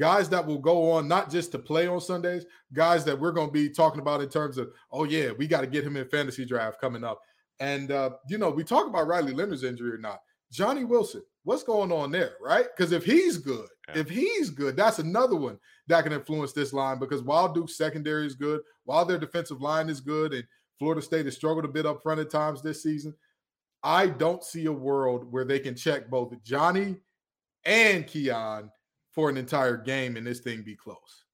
[0.00, 3.48] guys that will go on not just to play on Sundays, guys that we're going
[3.48, 6.08] to be talking about in terms of, oh, yeah, we got to get him in
[6.08, 7.20] fantasy draft coming up.
[7.60, 10.22] And, uh, you know, we talk about Riley Leonard's injury or not.
[10.50, 12.64] Johnny Wilson, what's going on there, right?
[12.74, 13.98] Because if he's good, yeah.
[14.00, 18.26] if he's good, that's another one that can influence this line because while Duke's secondary
[18.26, 20.44] is good, while their defensive line is good, and
[20.78, 23.14] Florida State has struggled a bit up front at times this season,
[23.82, 26.96] I don't see a world where they can check both Johnny
[27.66, 28.70] and Keon
[29.12, 31.24] for an entire game and this thing be close,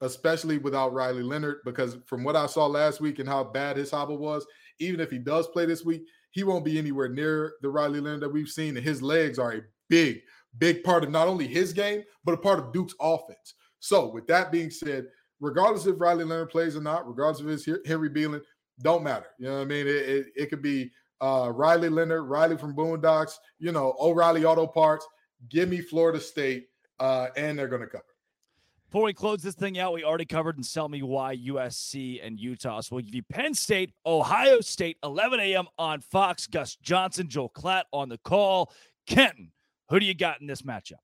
[0.00, 1.58] especially without Riley Leonard.
[1.64, 4.46] Because from what I saw last week and how bad his hobble was,
[4.78, 8.22] even if he does play this week, he won't be anywhere near the Riley Leonard
[8.22, 8.76] that we've seen.
[8.76, 10.20] And his legs are a big,
[10.58, 13.54] big part of not only his game, but a part of Duke's offense.
[13.80, 15.06] So, with that being said,
[15.40, 18.40] regardless if Riley Leonard plays or not, regardless of his Henry Belin,
[18.80, 19.26] don't matter.
[19.38, 19.86] You know what I mean?
[19.86, 24.66] It, it, it could be uh, Riley Leonard, Riley from Boondocks, you know, O'Reilly Auto
[24.66, 25.06] Parts.
[25.48, 26.66] Give me Florida State
[27.00, 28.04] uh, and they're going to cover.
[28.94, 32.38] Before we close this thing out, we already covered and sell me why USC and
[32.38, 32.80] Utah.
[32.80, 35.66] So we'll give you Penn State, Ohio State, 11 a.m.
[35.78, 36.46] on Fox.
[36.46, 38.72] Gus Johnson, Joel Klatt on the call.
[39.06, 39.50] Kenton,
[39.88, 41.00] who do you got in this matchup?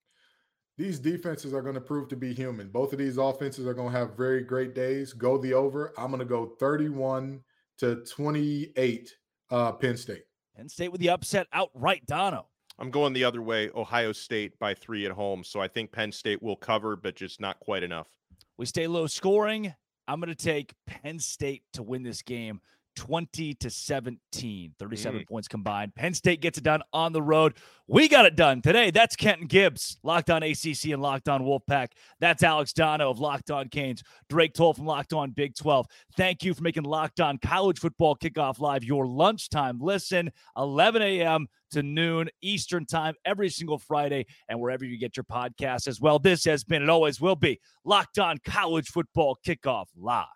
[0.79, 2.69] These defenses are going to prove to be human.
[2.69, 5.13] Both of these offenses are going to have very great days.
[5.13, 5.93] Go the over.
[5.99, 7.41] I'm going to go 31
[7.79, 9.17] to 28
[9.51, 10.23] uh, Penn State.
[10.57, 12.50] Penn State with the upset outright, Dono.
[12.81, 15.45] I'm going the other way, Ohio State by three at home.
[15.45, 18.09] So I think Penn State will cover, but just not quite enough.
[18.57, 19.75] We stay low scoring.
[20.09, 22.61] I'm going to take Penn State to win this game
[22.97, 25.29] 20 to 17, 37 mm.
[25.29, 25.95] points combined.
[25.95, 27.55] Penn State gets it done on the road.
[27.87, 28.91] We got it done today.
[28.91, 31.89] That's Kenton Gibbs, Locked On ACC and Locked On Wolfpack.
[32.21, 35.87] That's Alex Dono of Locked On Canes, Drake Toll from Locked On Big 12.
[36.17, 41.47] Thank you for making Locked On College Football Kickoff Live your lunchtime listen, 11 a.m.
[41.73, 46.19] to noon Eastern Time every single Friday and wherever you get your podcasts as well.
[46.19, 50.27] This has been and always will be Locked On College Football Kickoff Live.